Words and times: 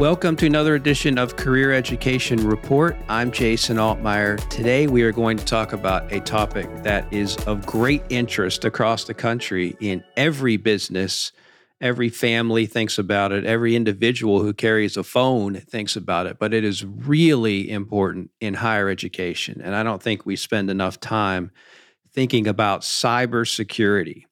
Welcome 0.00 0.34
to 0.36 0.46
another 0.46 0.74
edition 0.74 1.18
of 1.18 1.36
Career 1.36 1.72
Education 1.72 2.44
Report. 2.44 2.96
I'm 3.08 3.30
Jason 3.30 3.76
Altmire. 3.76 4.36
Today 4.48 4.88
we 4.88 5.04
are 5.04 5.12
going 5.12 5.36
to 5.36 5.44
talk 5.44 5.72
about 5.72 6.12
a 6.12 6.18
topic 6.18 6.68
that 6.82 7.10
is 7.12 7.36
of 7.46 7.64
great 7.64 8.02
interest 8.08 8.64
across 8.64 9.04
the 9.04 9.14
country 9.14 9.76
in 9.78 10.02
every 10.16 10.56
business. 10.56 11.30
Every 11.80 12.08
family 12.08 12.66
thinks 12.66 12.98
about 12.98 13.30
it. 13.30 13.44
Every 13.44 13.76
individual 13.76 14.42
who 14.42 14.52
carries 14.52 14.96
a 14.96 15.04
phone 15.04 15.54
thinks 15.54 15.94
about 15.94 16.26
it, 16.26 16.40
but 16.40 16.52
it 16.52 16.64
is 16.64 16.84
really 16.84 17.70
important 17.70 18.32
in 18.40 18.54
higher 18.54 18.88
education. 18.88 19.60
And 19.62 19.76
I 19.76 19.84
don't 19.84 20.02
think 20.02 20.26
we 20.26 20.34
spend 20.34 20.70
enough 20.70 20.98
time 20.98 21.52
thinking 22.12 22.48
about 22.48 22.80
cybersecurity 22.80 24.24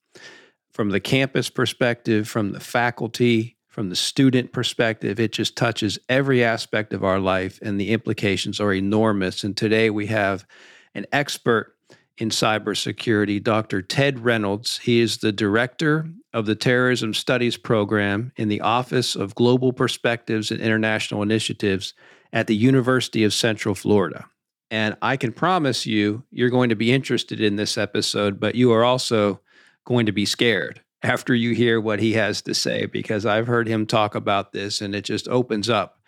from 0.73 0.91
the 0.91 1.01
campus 1.01 1.51
perspective, 1.51 2.29
from 2.29 2.51
the 2.51 2.60
faculty, 2.60 3.59
from 3.73 3.89
the 3.89 3.97
student 3.97 4.53
perspective, 4.53 5.19
it 5.19 5.33
just 5.33 5.57
touches 5.57 5.99
every 6.11 6.45
aspect 6.45 6.93
of 6.93 7.03
our 7.03 7.19
life, 7.19 7.59
and 7.62 7.81
the 7.81 7.89
implications 7.91 8.61
are 8.61 8.75
enormous. 8.75 9.45
And 9.45 9.57
today 9.57 9.89
we 9.89 10.09
have 10.09 10.47
an 10.95 11.07
expert 11.11 11.75
in 12.19 12.29
cybersecurity, 12.29 13.43
Dr. 13.43 13.81
Ted 13.81 14.19
Reynolds. 14.19 14.77
He 14.77 15.01
is 15.01 15.17
the 15.17 15.33
director 15.33 16.07
of 16.35 16.45
the 16.45 16.55
Terrorism 16.55 17.15
Studies 17.15 17.57
Program 17.57 18.31
in 18.37 18.48
the 18.48 18.61
Office 18.61 19.17
of 19.17 19.35
Global 19.35 19.73
Perspectives 19.73 20.51
and 20.51 20.61
International 20.61 21.23
Initiatives 21.23 21.95
at 22.31 22.48
the 22.48 22.57
University 22.57 23.25
of 23.25 23.33
Central 23.33 23.75
Florida. 23.75 24.27
And 24.70 24.98
I 25.01 25.17
can 25.17 25.33
promise 25.33 25.87
you, 25.87 26.25
you're 26.31 26.51
going 26.51 26.69
to 26.69 26.77
be 26.77 26.93
interested 26.93 27.41
in 27.41 27.57
this 27.57 27.79
episode, 27.79 28.39
but 28.39 28.55
you 28.55 28.70
are 28.73 28.84
also 28.84 29.41
going 29.87 30.05
to 30.05 30.12
be 30.12 30.27
scared 30.27 30.83
after 31.02 31.34
you 31.34 31.55
hear 31.55 31.80
what 31.80 32.01
he 32.01 32.12
has 32.12 32.42
to 32.42 32.55
say 32.55 32.87
because 32.87 33.27
I've 33.27 33.47
heard 33.47 33.66
him 33.66 33.87
talk 33.87 34.15
about 34.15 34.52
this 34.52 34.80
and 34.80 34.95
it 34.95 35.05
just 35.05 35.28
opens 35.28 35.69
up 35.69 36.00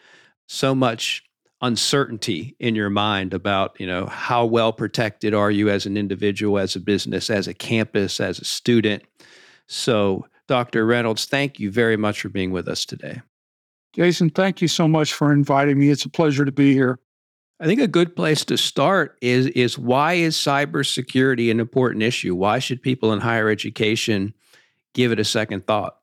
so 0.47 0.75
much 0.75 1.25
uncertainty 1.61 2.55
in 2.61 2.75
your 2.75 2.91
mind 2.91 3.33
about, 3.33 3.79
you 3.81 3.87
know, 3.87 4.07
how 4.07 4.45
well 4.45 4.73
protected 4.73 5.35
are 5.35 5.51
you 5.51 5.71
as 5.71 5.87
an 5.87 5.97
individual, 5.97 6.59
as 6.59 6.77
a 6.77 6.81
business, 6.81 7.31
as 7.31 7.49
a 7.49 7.55
campus, 7.55 8.21
as 8.21 8.39
a 8.39 8.45
student. 8.45 9.03
So, 9.67 10.27
Dr. 10.47 10.85
Reynolds, 10.85 11.25
thank 11.25 11.59
you 11.59 11.71
very 11.71 11.97
much 11.97 12.21
for 12.21 12.29
being 12.29 12.51
with 12.51 12.69
us 12.69 12.85
today. 12.85 13.23
Jason, 13.95 14.29
thank 14.29 14.61
you 14.61 14.69
so 14.69 14.87
much 14.87 15.15
for 15.15 15.33
inviting 15.33 15.79
me. 15.79 15.89
It's 15.89 16.05
a 16.05 16.11
pleasure 16.11 16.45
to 16.45 16.53
be 16.53 16.73
here. 16.73 16.99
I 17.61 17.67
think 17.67 17.81
a 17.81 17.87
good 17.89 18.15
place 18.15 18.45
to 18.47 18.59
start 18.59 19.17
is 19.23 19.47
is 19.47 19.79
why 19.79 20.15
is 20.15 20.37
cybersecurity 20.37 21.51
an 21.51 21.61
important 21.61 22.03
issue? 22.03 22.35
Why 22.35 22.59
should 22.59 22.83
people 22.83 23.13
in 23.13 23.21
higher 23.21 23.49
education 23.49 24.35
give 24.95 25.13
it 25.13 25.21
a 25.21 25.25
second 25.25 25.67
thought? 25.67 25.97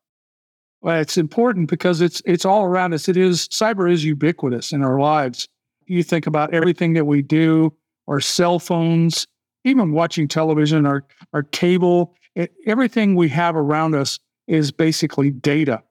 Well, 0.82 1.00
it's 1.00 1.18
important 1.18 1.70
because 1.70 2.02
it's 2.02 2.22
it's 2.26 2.46
all 2.46 2.64
around 2.64 2.94
us. 2.94 3.08
It 3.08 3.18
is 3.18 3.48
cyber 3.50 3.92
is 3.92 4.04
ubiquitous 4.04 4.72
in 4.72 4.84
our 4.84 5.00
lives. 5.00 5.48
You 5.86 6.04
think 6.04 6.28
about 6.28 6.54
everything 6.54 6.94
that 6.94 7.06
we 7.06 7.22
do, 7.22 7.74
our 8.08 8.20
cell 8.20 8.60
phones, 8.60 9.28
even 9.64 9.92
watching 9.92 10.28
television, 10.28 10.86
our 10.86 11.06
our 11.34 11.44
cable, 11.44 12.16
it, 12.36 12.54
everything 12.66 13.16
we 13.16 13.30
have 13.30 13.56
around 13.56 13.96
us 13.96 14.20
is 14.48 14.72
basically 14.72 15.30
data. 15.30 15.84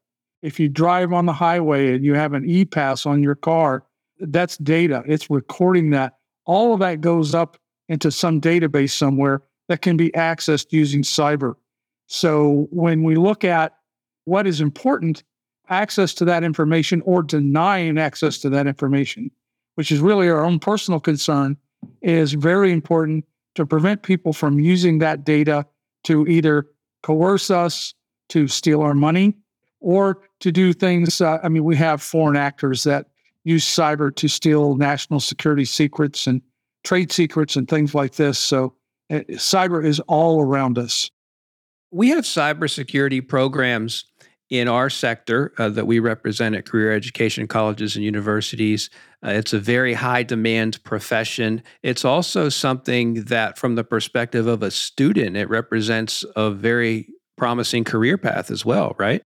If 0.42 0.58
you 0.58 0.68
drive 0.68 1.12
on 1.12 1.26
the 1.26 1.32
highway 1.32 1.94
and 1.94 2.04
you 2.04 2.14
have 2.14 2.32
an 2.32 2.48
e-pass 2.48 3.06
on 3.06 3.22
your 3.22 3.34
car, 3.34 3.84
that's 4.18 4.56
data. 4.58 5.02
It's 5.06 5.30
recording 5.30 5.90
that. 5.90 6.14
All 6.46 6.72
of 6.72 6.80
that 6.80 7.00
goes 7.00 7.34
up 7.34 7.58
into 7.88 8.10
some 8.10 8.40
database 8.40 8.90
somewhere 8.90 9.42
that 9.68 9.82
can 9.82 9.96
be 9.96 10.10
accessed 10.10 10.72
using 10.72 11.02
cyber. 11.02 11.54
So 12.12 12.66
when 12.72 13.04
we 13.04 13.14
look 13.14 13.44
at 13.44 13.76
what 14.24 14.44
is 14.44 14.60
important, 14.60 15.22
access 15.68 16.12
to 16.14 16.24
that 16.24 16.42
information 16.42 17.02
or 17.02 17.22
denying 17.22 17.98
access 17.98 18.38
to 18.38 18.50
that 18.50 18.66
information, 18.66 19.30
which 19.76 19.92
is 19.92 20.00
really 20.00 20.28
our 20.28 20.44
own 20.44 20.58
personal 20.58 20.98
concern, 20.98 21.56
is 22.02 22.32
very 22.32 22.72
important 22.72 23.24
to 23.54 23.64
prevent 23.64 24.02
people 24.02 24.32
from 24.32 24.58
using 24.58 24.98
that 24.98 25.22
data 25.22 25.64
to 26.02 26.26
either 26.26 26.66
coerce 27.04 27.48
us 27.48 27.94
to 28.30 28.48
steal 28.48 28.82
our 28.82 28.94
money 28.94 29.36
or 29.78 30.18
to 30.40 30.50
do 30.50 30.72
things. 30.72 31.20
Uh, 31.20 31.38
I 31.44 31.48
mean, 31.48 31.62
we 31.62 31.76
have 31.76 32.02
foreign 32.02 32.36
actors 32.36 32.82
that 32.82 33.06
use 33.44 33.64
cyber 33.64 34.12
to 34.16 34.26
steal 34.26 34.74
national 34.74 35.20
security 35.20 35.64
secrets 35.64 36.26
and 36.26 36.42
trade 36.82 37.12
secrets 37.12 37.54
and 37.54 37.68
things 37.68 37.94
like 37.94 38.16
this. 38.16 38.36
So, 38.36 38.74
uh, 39.10 39.20
cyber 39.30 39.84
is 39.84 40.00
all 40.08 40.42
around 40.42 40.76
us. 40.76 41.08
We 41.90 42.10
have 42.10 42.24
cybersecurity 42.24 43.26
programs 43.26 44.04
in 44.48 44.66
our 44.68 44.90
sector 44.90 45.52
uh, 45.58 45.68
that 45.70 45.86
we 45.86 46.00
represent 46.00 46.56
at 46.56 46.66
career 46.66 46.92
education 46.92 47.46
colleges 47.46 47.94
and 47.94 48.04
universities. 48.04 48.90
Uh, 49.24 49.30
it's 49.30 49.52
a 49.52 49.60
very 49.60 49.94
high 49.94 50.24
demand 50.24 50.82
profession. 50.82 51.62
It's 51.82 52.04
also 52.04 52.48
something 52.48 53.24
that, 53.24 53.58
from 53.58 53.76
the 53.76 53.84
perspective 53.84 54.46
of 54.46 54.62
a 54.62 54.70
student, 54.70 55.36
it 55.36 55.48
represents 55.48 56.24
a 56.36 56.50
very 56.50 57.08
promising 57.36 57.84
career 57.84 58.18
path 58.18 58.50
as 58.50 58.64
well, 58.64 58.94
right? 58.98 59.22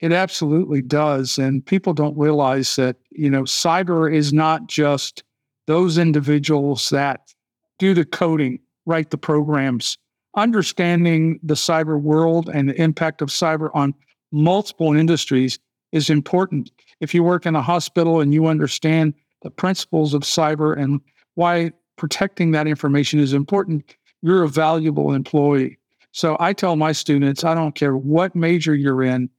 It 0.00 0.12
absolutely 0.12 0.82
does. 0.82 1.36
And 1.36 1.64
people 1.64 1.92
don't 1.92 2.16
realize 2.16 2.76
that, 2.76 2.96
you 3.10 3.30
know, 3.30 3.42
cyber 3.42 4.12
is 4.12 4.32
not 4.32 4.66
just 4.66 5.22
those 5.66 5.98
individuals 5.98 6.88
that 6.90 7.34
do 7.78 7.92
the 7.92 8.04
coding, 8.04 8.60
write 8.86 9.10
the 9.10 9.18
programs 9.18 9.96
understanding 10.36 11.40
the 11.42 11.54
cyber 11.54 12.00
world 12.00 12.50
and 12.52 12.68
the 12.68 12.80
impact 12.80 13.22
of 13.22 13.28
cyber 13.28 13.70
on 13.74 13.94
multiple 14.32 14.94
industries 14.94 15.58
is 15.92 16.10
important. 16.10 16.70
If 17.00 17.14
you 17.14 17.22
work 17.22 17.46
in 17.46 17.56
a 17.56 17.62
hospital 17.62 18.20
and 18.20 18.32
you 18.32 18.46
understand 18.46 19.14
the 19.42 19.50
principles 19.50 20.14
of 20.14 20.22
cyber 20.22 20.76
and 20.78 21.00
why 21.34 21.72
protecting 21.96 22.52
that 22.52 22.66
information 22.66 23.18
is 23.18 23.32
important, 23.32 23.96
you're 24.22 24.42
a 24.42 24.48
valuable 24.48 25.12
employee. 25.12 25.78
So 26.12 26.36
I 26.40 26.52
tell 26.52 26.76
my 26.76 26.92
students, 26.92 27.44
I 27.44 27.54
don't 27.54 27.74
care 27.74 27.96
what 27.96 28.34
major 28.34 28.74
you're 28.74 29.02
in, 29.02 29.30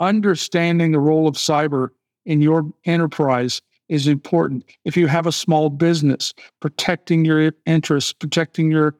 understanding 0.00 0.92
the 0.92 0.98
role 0.98 1.28
of 1.28 1.36
cyber 1.36 1.88
in 2.24 2.40
your 2.40 2.70
enterprise 2.84 3.60
is 3.88 4.06
important. 4.06 4.64
If 4.84 4.96
you 4.96 5.06
have 5.06 5.26
a 5.26 5.32
small 5.32 5.70
business, 5.70 6.32
protecting 6.60 7.24
your 7.24 7.52
interests, 7.66 8.12
protecting 8.12 8.70
your 8.70 8.96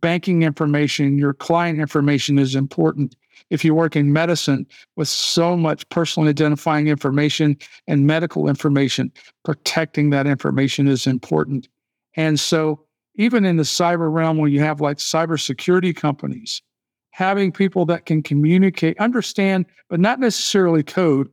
banking 0.00 0.42
information, 0.42 1.18
your 1.18 1.34
client 1.34 1.80
information 1.80 2.38
is 2.38 2.54
important. 2.54 3.16
If 3.50 3.64
you 3.64 3.74
work 3.74 3.96
in 3.96 4.12
medicine 4.12 4.66
with 4.96 5.08
so 5.08 5.56
much 5.56 5.88
personal 5.88 6.28
identifying 6.28 6.88
information 6.88 7.56
and 7.86 8.06
medical 8.06 8.48
information, 8.48 9.12
protecting 9.44 10.10
that 10.10 10.26
information 10.26 10.88
is 10.88 11.06
important. 11.06 11.68
And 12.16 12.38
so, 12.38 12.84
even 13.16 13.44
in 13.44 13.56
the 13.56 13.62
cyber 13.62 14.12
realm, 14.12 14.38
where 14.38 14.48
you 14.48 14.60
have 14.60 14.80
like 14.80 14.98
cybersecurity 14.98 15.94
companies, 15.94 16.62
having 17.10 17.52
people 17.52 17.86
that 17.86 18.06
can 18.06 18.22
communicate, 18.22 18.98
understand, 18.98 19.66
but 19.88 20.00
not 20.00 20.18
necessarily 20.18 20.82
code, 20.82 21.28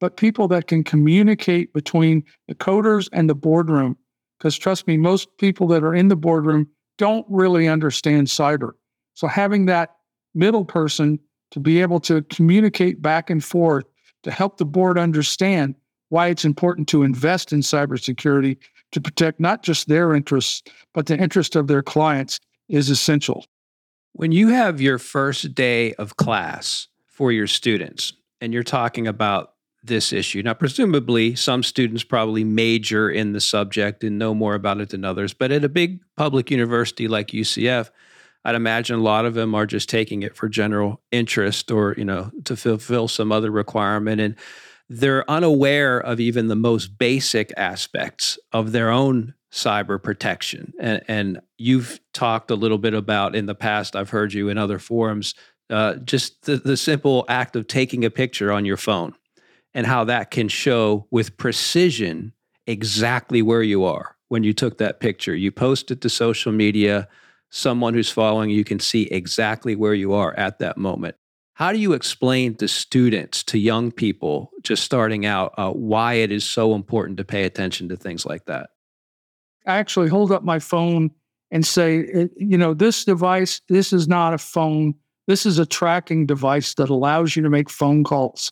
but 0.00 0.16
people 0.16 0.48
that 0.48 0.66
can 0.66 0.82
communicate 0.82 1.72
between 1.74 2.24
the 2.48 2.54
coders 2.54 3.08
and 3.12 3.28
the 3.28 3.34
boardroom. 3.34 3.96
Because 4.38 4.56
trust 4.56 4.86
me, 4.86 4.96
most 4.96 5.28
people 5.38 5.66
that 5.68 5.84
are 5.84 5.94
in 5.94 6.08
the 6.08 6.16
boardroom 6.16 6.68
don't 6.98 7.26
really 7.28 7.68
understand 7.68 8.26
cyber. 8.26 8.72
So 9.14 9.26
having 9.26 9.66
that 9.66 9.96
middle 10.34 10.64
person 10.64 11.18
to 11.50 11.60
be 11.60 11.80
able 11.80 12.00
to 12.00 12.22
communicate 12.22 13.00
back 13.00 13.30
and 13.30 13.42
forth 13.42 13.84
to 14.22 14.30
help 14.30 14.58
the 14.58 14.64
board 14.64 14.98
understand 14.98 15.74
why 16.08 16.28
it's 16.28 16.44
important 16.44 16.88
to 16.88 17.02
invest 17.02 17.52
in 17.52 17.60
cybersecurity 17.60 18.56
to 18.92 19.00
protect 19.00 19.40
not 19.40 19.62
just 19.62 19.88
their 19.88 20.14
interests, 20.14 20.62
but 20.94 21.06
the 21.06 21.18
interest 21.18 21.56
of 21.56 21.66
their 21.66 21.82
clients 21.82 22.38
is 22.68 22.90
essential. 22.90 23.44
When 24.12 24.32
you 24.32 24.48
have 24.48 24.80
your 24.80 24.98
first 24.98 25.54
day 25.54 25.94
of 25.94 26.16
class 26.16 26.88
for 27.06 27.32
your 27.32 27.46
students 27.46 28.12
and 28.40 28.52
you're 28.52 28.62
talking 28.62 29.06
about 29.06 29.54
this 29.86 30.12
issue. 30.12 30.42
Now, 30.42 30.54
presumably, 30.54 31.34
some 31.34 31.62
students 31.62 32.04
probably 32.04 32.44
major 32.44 33.10
in 33.10 33.32
the 33.32 33.40
subject 33.40 34.04
and 34.04 34.18
know 34.18 34.34
more 34.34 34.54
about 34.54 34.80
it 34.80 34.90
than 34.90 35.04
others, 35.04 35.32
but 35.34 35.52
at 35.52 35.64
a 35.64 35.68
big 35.68 36.00
public 36.16 36.50
university 36.50 37.08
like 37.08 37.28
UCF, 37.28 37.90
I'd 38.44 38.54
imagine 38.54 38.98
a 38.98 39.02
lot 39.02 39.26
of 39.26 39.34
them 39.34 39.54
are 39.54 39.66
just 39.66 39.88
taking 39.88 40.22
it 40.22 40.36
for 40.36 40.48
general 40.48 41.00
interest 41.10 41.70
or, 41.70 41.94
you 41.98 42.04
know, 42.04 42.30
to 42.44 42.56
fulfill 42.56 43.08
some 43.08 43.32
other 43.32 43.50
requirement. 43.50 44.20
And 44.20 44.36
they're 44.88 45.28
unaware 45.28 45.98
of 45.98 46.20
even 46.20 46.46
the 46.46 46.54
most 46.54 46.96
basic 46.96 47.52
aspects 47.56 48.38
of 48.52 48.70
their 48.70 48.90
own 48.90 49.34
cyber 49.50 50.00
protection. 50.00 50.72
And, 50.78 51.02
and 51.08 51.40
you've 51.58 51.98
talked 52.12 52.52
a 52.52 52.54
little 52.54 52.78
bit 52.78 52.94
about 52.94 53.34
in 53.34 53.46
the 53.46 53.54
past, 53.54 53.96
I've 53.96 54.10
heard 54.10 54.32
you 54.32 54.48
in 54.48 54.58
other 54.58 54.78
forums, 54.78 55.34
uh, 55.68 55.94
just 55.96 56.42
the, 56.42 56.56
the 56.56 56.76
simple 56.76 57.24
act 57.28 57.56
of 57.56 57.66
taking 57.66 58.04
a 58.04 58.10
picture 58.10 58.52
on 58.52 58.64
your 58.64 58.76
phone 58.76 59.14
and 59.76 59.86
how 59.86 60.04
that 60.04 60.30
can 60.30 60.48
show 60.48 61.06
with 61.10 61.36
precision 61.36 62.32
exactly 62.66 63.42
where 63.42 63.62
you 63.62 63.84
are 63.84 64.16
when 64.28 64.42
you 64.42 64.54
took 64.54 64.78
that 64.78 65.00
picture. 65.00 65.36
You 65.36 65.52
post 65.52 65.90
it 65.90 66.00
to 66.00 66.08
social 66.08 66.50
media, 66.50 67.06
someone 67.50 67.92
who's 67.92 68.10
following 68.10 68.48
you 68.48 68.64
can 68.64 68.80
see 68.80 69.02
exactly 69.02 69.76
where 69.76 69.92
you 69.92 70.14
are 70.14 70.32
at 70.38 70.58
that 70.60 70.78
moment. 70.78 71.14
How 71.52 71.72
do 71.72 71.78
you 71.78 71.92
explain 71.92 72.54
to 72.54 72.68
students, 72.68 73.42
to 73.44 73.58
young 73.58 73.92
people 73.92 74.50
just 74.62 74.82
starting 74.82 75.26
out, 75.26 75.52
uh, 75.58 75.70
why 75.70 76.14
it 76.14 76.32
is 76.32 76.44
so 76.44 76.74
important 76.74 77.18
to 77.18 77.24
pay 77.24 77.44
attention 77.44 77.90
to 77.90 77.96
things 77.96 78.24
like 78.24 78.46
that? 78.46 78.70
I 79.66 79.76
actually 79.76 80.08
hold 80.08 80.32
up 80.32 80.42
my 80.42 80.58
phone 80.58 81.10
and 81.50 81.66
say, 81.66 82.30
you 82.36 82.56
know, 82.56 82.72
this 82.72 83.04
device, 83.04 83.60
this 83.68 83.92
is 83.92 84.08
not 84.08 84.32
a 84.32 84.38
phone. 84.38 84.94
This 85.26 85.44
is 85.44 85.58
a 85.58 85.66
tracking 85.66 86.24
device 86.24 86.72
that 86.74 86.88
allows 86.88 87.36
you 87.36 87.42
to 87.42 87.50
make 87.50 87.68
phone 87.68 88.04
calls. 88.04 88.50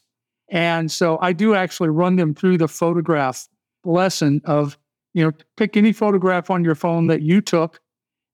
And 0.55 0.91
so 0.91 1.19
I 1.21 1.33
do 1.33 1.57
actually 1.57 1.89
run 1.89 2.15
them 2.15 2.33
through 2.33 2.59
the 2.59 2.69
photograph 2.69 3.49
lesson 3.85 4.41
of, 4.45 4.79
you 5.13 5.25
know, 5.25 5.33
pick 5.57 5.77
any 5.77 5.93
photograph 5.93 6.49
on 6.49 6.65
your 6.65 6.77
phone 6.77 7.09
that 7.09 7.23
you 7.23 7.41
took 7.41 7.81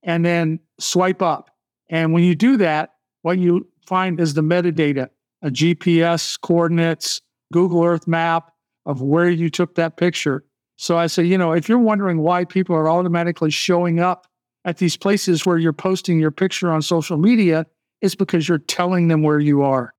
and 0.03 0.23
then 0.25 0.61
swipe 0.79 1.23
up. 1.23 1.51
And 1.89 2.13
when 2.13 2.23
you 2.23 2.35
do 2.35 2.59
that, 2.59 2.91
what 3.23 3.39
you 3.39 3.67
find 3.87 4.21
is 4.21 4.35
the 4.35 4.43
metadata, 4.43 5.09
a 5.41 5.49
GPS 5.49 6.39
coordinates, 6.39 7.23
Google 7.55 7.83
Earth 7.83 8.07
map 8.07 8.53
of 8.85 9.01
where 9.01 9.31
you 9.31 9.49
took 9.49 9.75
that 9.77 9.97
picture. 9.97 10.45
So 10.77 10.99
I 10.99 11.07
say, 11.07 11.25
you 11.25 11.39
know, 11.39 11.53
if 11.53 11.71
you're 11.71 11.79
wondering 11.79 12.19
why 12.21 12.45
people 12.45 12.77
are 12.77 12.89
automatically 12.89 13.51
showing 13.51 13.99
up 13.99 14.27
at 14.67 14.77
these 14.77 14.97
places 14.97 15.47
where 15.47 15.57
you're 15.57 15.73
posting 15.73 16.21
your 16.21 16.31
picture 16.31 16.71
on 16.71 16.83
social 16.83 17.17
media, 17.17 17.67
it's 18.03 18.15
because 18.15 18.47
you're 18.47 18.59
telling 18.59 19.09
them 19.09 19.23
where 19.23 19.41
you 19.41 19.63
are. 19.63 19.95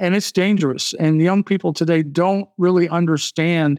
And 0.00 0.16
it's 0.16 0.32
dangerous. 0.32 0.94
And 0.94 1.20
young 1.20 1.44
people 1.44 1.74
today 1.74 2.02
don't 2.02 2.48
really 2.56 2.88
understand 2.88 3.78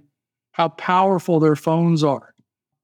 how 0.51 0.69
powerful 0.69 1.39
their 1.39 1.55
phones 1.55 2.03
are. 2.03 2.35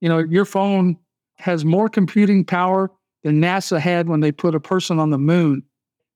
You 0.02 0.10
know, 0.10 0.18
your 0.18 0.44
phone 0.44 0.98
has 1.36 1.64
more 1.64 1.88
computing 1.88 2.44
power 2.44 2.92
than 3.24 3.40
NASA 3.40 3.80
had 3.80 4.10
when 4.10 4.22
they 4.22 4.32
put 4.32 4.56
a 4.56 4.60
person 4.60 4.98
on 4.98 5.12
the 5.12 5.20
moon. 5.20 5.62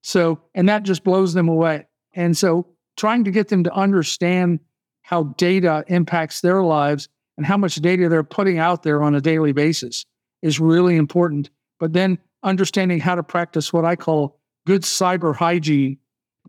So, 0.01 0.41
and 0.55 0.67
that 0.67 0.81
just 0.81 1.03
blows 1.03 1.33
them 1.33 1.47
away. 1.47 1.85
And 2.13 2.35
so, 2.35 2.67
trying 2.97 3.23
to 3.23 3.31
get 3.31 3.49
them 3.49 3.63
to 3.63 3.73
understand 3.73 4.59
how 5.03 5.23
data 5.37 5.83
impacts 5.87 6.41
their 6.41 6.63
lives 6.63 7.07
and 7.37 7.45
how 7.45 7.57
much 7.57 7.75
data 7.75 8.09
they're 8.09 8.23
putting 8.23 8.57
out 8.57 8.81
there 8.81 9.03
on 9.03 9.13
a 9.13 9.21
daily 9.21 9.51
basis 9.51 10.05
is 10.41 10.59
really 10.59 10.95
important. 10.95 11.51
But 11.79 11.93
then 11.93 12.17
understanding 12.43 12.99
how 12.99 13.13
to 13.13 13.23
practice 13.23 13.71
what 13.71 13.85
I 13.85 13.95
call 13.95 14.39
good 14.65 14.81
cyber 14.81 15.35
hygiene 15.35 15.97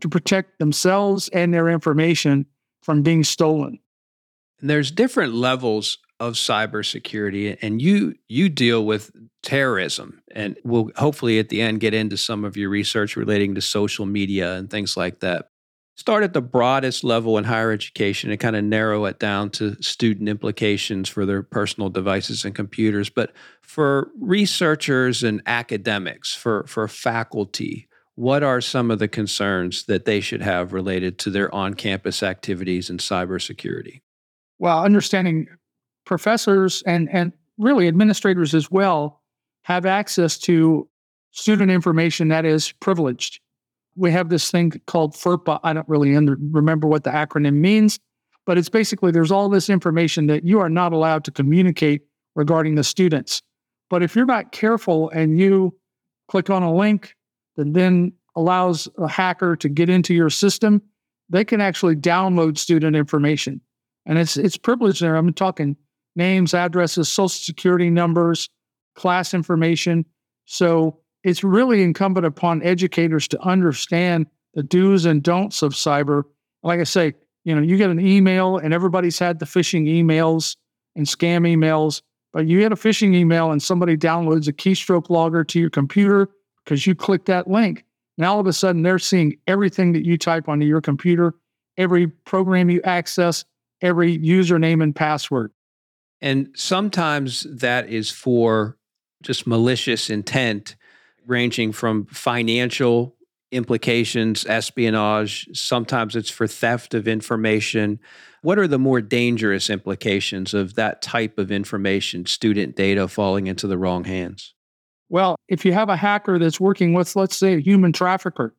to 0.01 0.09
protect 0.09 0.59
themselves 0.59 1.29
and 1.29 1.53
their 1.53 1.69
information 1.69 2.45
from 2.81 3.01
being 3.01 3.23
stolen. 3.23 3.79
There's 4.59 4.91
different 4.91 5.33
levels 5.33 5.97
of 6.19 6.33
cybersecurity, 6.33 7.57
and 7.61 7.81
you 7.81 8.15
you 8.29 8.47
deal 8.47 8.85
with 8.85 9.11
terrorism, 9.41 10.21
and 10.33 10.57
we'll 10.63 10.89
hopefully 10.95 11.37
at 11.39 11.49
the 11.49 11.61
end 11.61 11.81
get 11.81 11.93
into 11.93 12.15
some 12.15 12.45
of 12.45 12.55
your 12.55 12.69
research 12.69 13.15
relating 13.15 13.55
to 13.55 13.61
social 13.61 14.05
media 14.05 14.53
and 14.55 14.69
things 14.69 14.95
like 14.95 15.19
that. 15.19 15.49
Start 15.95 16.23
at 16.23 16.33
the 16.33 16.41
broadest 16.41 17.03
level 17.03 17.37
in 17.37 17.43
higher 17.43 17.71
education 17.71 18.31
and 18.31 18.39
kind 18.39 18.55
of 18.55 18.63
narrow 18.63 19.05
it 19.05 19.19
down 19.19 19.51
to 19.51 19.79
student 19.81 20.27
implications 20.27 21.07
for 21.07 21.25
their 21.25 21.43
personal 21.43 21.89
devices 21.89 22.45
and 22.45 22.55
computers. 22.55 23.09
But 23.11 23.31
for 23.61 24.09
researchers 24.19 25.23
and 25.23 25.41
academics, 25.45 26.33
for 26.33 26.65
for 26.67 26.87
faculty, 26.87 27.89
what 28.15 28.43
are 28.43 28.61
some 28.61 28.91
of 28.91 28.99
the 28.99 29.07
concerns 29.07 29.85
that 29.85 30.05
they 30.05 30.19
should 30.19 30.41
have 30.41 30.73
related 30.73 31.17
to 31.19 31.29
their 31.29 31.53
on-campus 31.53 32.21
activities 32.21 32.89
in 32.89 32.97
cybersecurity? 32.97 34.01
Well, 34.59 34.83
understanding 34.83 35.47
professors 36.05 36.83
and, 36.85 37.09
and 37.11 37.33
really 37.57 37.87
administrators 37.87 38.53
as 38.53 38.69
well 38.69 39.21
have 39.63 39.85
access 39.85 40.37
to 40.37 40.87
student 41.31 41.71
information 41.71 42.27
that 42.27 42.45
is 42.45 42.71
privileged. 42.73 43.39
We 43.95 44.11
have 44.11 44.29
this 44.29 44.51
thing 44.51 44.73
called 44.85 45.15
FERPA. 45.15 45.59
I 45.63 45.73
don't 45.73 45.87
really 45.89 46.13
remember 46.13 46.87
what 46.87 47.03
the 47.03 47.09
acronym 47.09 47.55
means, 47.55 47.99
but 48.45 48.57
it's 48.57 48.69
basically 48.69 49.11
there's 49.11 49.31
all 49.31 49.49
this 49.49 49.69
information 49.69 50.27
that 50.27 50.43
you 50.43 50.59
are 50.59 50.69
not 50.69 50.93
allowed 50.93 51.23
to 51.25 51.31
communicate 51.31 52.01
regarding 52.35 52.75
the 52.75 52.83
students. 52.83 53.41
But 53.89 54.03
if 54.03 54.15
you're 54.15 54.25
not 54.25 54.51
careful 54.51 55.09
and 55.09 55.39
you 55.39 55.75
click 56.27 56.49
on 56.49 56.63
a 56.63 56.73
link 56.73 57.15
that 57.55 57.73
then 57.73 58.13
allows 58.35 58.87
a 58.97 59.07
hacker 59.07 59.55
to 59.55 59.69
get 59.69 59.89
into 59.89 60.13
your 60.13 60.29
system, 60.29 60.81
they 61.29 61.45
can 61.45 61.61
actually 61.61 61.95
download 61.95 62.57
student 62.57 62.95
information. 62.95 63.61
And 64.05 64.17
it's 64.17 64.37
it's 64.37 64.57
privileged 64.57 65.01
there. 65.01 65.15
I'm 65.15 65.33
talking 65.33 65.77
names, 66.15 66.53
addresses, 66.53 67.09
social 67.09 67.29
security 67.29 67.89
numbers, 67.89 68.49
class 68.95 69.33
information. 69.33 70.05
So 70.45 70.99
it's 71.23 71.43
really 71.43 71.81
incumbent 71.81 72.25
upon 72.25 72.61
educators 72.63 73.27
to 73.29 73.41
understand 73.41 74.27
the 74.53 74.63
do's 74.63 75.05
and 75.05 75.23
don'ts 75.23 75.61
of 75.61 75.73
cyber. 75.73 76.23
Like 76.63 76.79
I 76.79 76.83
say, 76.83 77.13
you 77.45 77.55
know, 77.55 77.61
you 77.61 77.77
get 77.77 77.89
an 77.89 77.99
email 77.99 78.57
and 78.57 78.73
everybody's 78.73 79.19
had 79.19 79.39
the 79.39 79.45
phishing 79.45 79.87
emails 79.87 80.55
and 80.95 81.05
scam 81.05 81.47
emails, 81.47 82.01
but 82.31 82.45
you 82.45 82.59
get 82.59 82.71
a 82.71 82.75
phishing 82.75 83.15
email 83.15 83.51
and 83.51 83.63
somebody 83.63 83.97
downloads 83.97 84.47
a 84.47 84.53
keystroke 84.53 85.09
logger 85.09 85.43
to 85.45 85.59
your 85.59 85.69
computer 85.69 86.29
because 86.63 86.85
you 86.87 86.95
click 86.95 87.25
that 87.25 87.49
link. 87.49 87.85
And 88.17 88.25
all 88.25 88.39
of 88.39 88.47
a 88.47 88.53
sudden 88.53 88.83
they're 88.83 88.99
seeing 88.99 89.37
everything 89.47 89.93
that 89.93 90.05
you 90.05 90.17
type 90.17 90.47
onto 90.47 90.65
your 90.65 90.81
computer, 90.81 91.33
every 91.77 92.07
program 92.07 92.69
you 92.69 92.81
access, 92.83 93.45
every 93.81 94.17
username 94.17 94.81
and 94.81 94.95
password. 94.95 95.51
And 96.21 96.49
sometimes 96.55 97.45
that 97.49 97.89
is 97.89 98.09
for 98.09 98.77
just 99.23 99.45
malicious 99.45 100.09
intent, 100.09 100.75
ranging 101.25 101.71
from 101.71 102.05
financial 102.05 103.15
implications, 103.51 104.45
espionage. 104.45 105.47
Sometimes 105.53 106.15
it's 106.15 106.29
for 106.29 106.47
theft 106.47 106.93
of 106.93 107.07
information. 107.07 107.99
What 108.41 108.57
are 108.57 108.67
the 108.67 108.79
more 108.79 109.01
dangerous 109.01 109.69
implications 109.69 110.53
of 110.53 110.75
that 110.75 111.01
type 111.01 111.37
of 111.37 111.51
information, 111.51 112.25
student 112.25 112.75
data 112.75 113.07
falling 113.07 113.47
into 113.47 113.67
the 113.67 113.77
wrong 113.77 114.05
hands? 114.05 114.53
Well, 115.13 115.35
if 115.47 115.63
you 115.63 115.73
have 115.73 115.89
a 115.89 115.95
hacker 115.95 116.39
that's 116.39 116.59
working 116.59 116.93
with, 116.93 117.15
let's 117.15 117.37
say, 117.37 117.53
a 117.53 117.59
human 117.59 117.93
trafficker, 117.93 118.55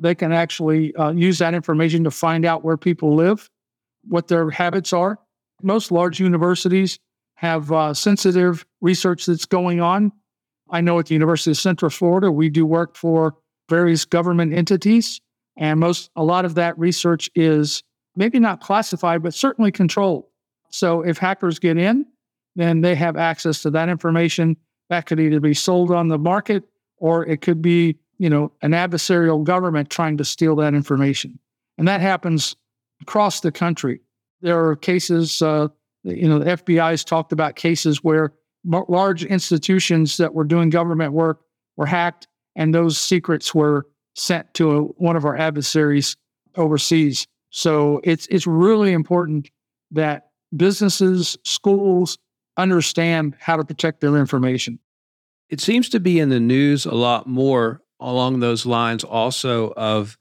they 0.00 0.14
can 0.14 0.32
actually 0.32 0.94
uh, 0.94 1.10
use 1.10 1.36
that 1.36 1.52
information 1.52 2.02
to 2.04 2.10
find 2.10 2.46
out 2.46 2.64
where 2.64 2.78
people 2.78 3.14
live, 3.14 3.50
what 4.06 4.26
their 4.26 4.48
habits 4.48 4.94
are. 4.94 5.18
Most 5.62 5.92
large 5.92 6.18
universities 6.18 6.98
have 7.34 7.70
uh, 7.70 7.92
sensitive 7.92 8.64
research 8.80 9.26
that's 9.26 9.44
going 9.44 9.82
on. 9.82 10.10
I 10.70 10.80
know 10.80 10.98
at 10.98 11.04
the 11.04 11.14
University 11.14 11.50
of 11.50 11.58
Central 11.58 11.90
Florida, 11.90 12.32
we 12.32 12.48
do 12.48 12.64
work 12.64 12.96
for 12.96 13.36
various 13.68 14.06
government 14.06 14.54
entities, 14.54 15.20
and 15.58 15.78
most 15.78 16.08
a 16.16 16.24
lot 16.24 16.46
of 16.46 16.54
that 16.54 16.78
research 16.78 17.28
is 17.34 17.82
maybe 18.16 18.38
not 18.38 18.62
classified, 18.62 19.22
but 19.22 19.34
certainly 19.34 19.70
controlled. 19.70 20.24
So 20.70 21.02
if 21.02 21.18
hackers 21.18 21.58
get 21.58 21.76
in, 21.76 22.06
then 22.56 22.80
they 22.80 22.94
have 22.94 23.18
access 23.18 23.60
to 23.60 23.70
that 23.72 23.90
information. 23.90 24.56
That 24.90 25.06
could 25.06 25.20
either 25.20 25.40
be 25.40 25.54
sold 25.54 25.90
on 25.90 26.08
the 26.08 26.18
market 26.18 26.64
or 26.96 27.26
it 27.26 27.40
could 27.42 27.62
be, 27.62 27.98
you 28.18 28.30
know, 28.30 28.52
an 28.62 28.72
adversarial 28.72 29.44
government 29.44 29.90
trying 29.90 30.16
to 30.16 30.24
steal 30.24 30.56
that 30.56 30.74
information. 30.74 31.38
And 31.76 31.86
that 31.86 32.00
happens 32.00 32.56
across 33.00 33.40
the 33.40 33.52
country. 33.52 34.00
There 34.40 34.64
are 34.64 34.76
cases 34.76 35.40
uh, 35.42 35.68
you 36.04 36.28
know, 36.28 36.38
the 36.38 36.56
FBI 36.56 36.90
has 36.90 37.04
talked 37.04 37.32
about 37.32 37.56
cases 37.56 38.02
where 38.02 38.32
large 38.64 39.24
institutions 39.24 40.16
that 40.16 40.34
were 40.34 40.44
doing 40.44 40.70
government 40.70 41.12
work 41.12 41.40
were 41.76 41.86
hacked, 41.86 42.28
and 42.56 42.74
those 42.74 42.98
secrets 42.98 43.54
were 43.54 43.86
sent 44.14 44.52
to 44.54 44.70
a, 44.70 44.80
one 44.82 45.16
of 45.16 45.24
our 45.24 45.36
adversaries 45.36 46.16
overseas. 46.56 47.26
So 47.50 48.00
it's 48.04 48.26
it's 48.28 48.46
really 48.46 48.92
important 48.92 49.50
that 49.90 50.30
businesses, 50.56 51.36
schools 51.44 52.18
understand 52.58 53.36
how 53.38 53.56
to 53.56 53.64
protect 53.64 54.00
their 54.00 54.16
information. 54.16 54.78
It 55.48 55.60
seems 55.60 55.88
to 55.90 56.00
be 56.00 56.18
in 56.18 56.28
the 56.28 56.40
news 56.40 56.84
a 56.84 56.94
lot 56.94 57.26
more 57.26 57.80
along 58.00 58.40
those 58.40 58.66
lines 58.66 59.04
also 59.04 59.72
of 59.72 60.18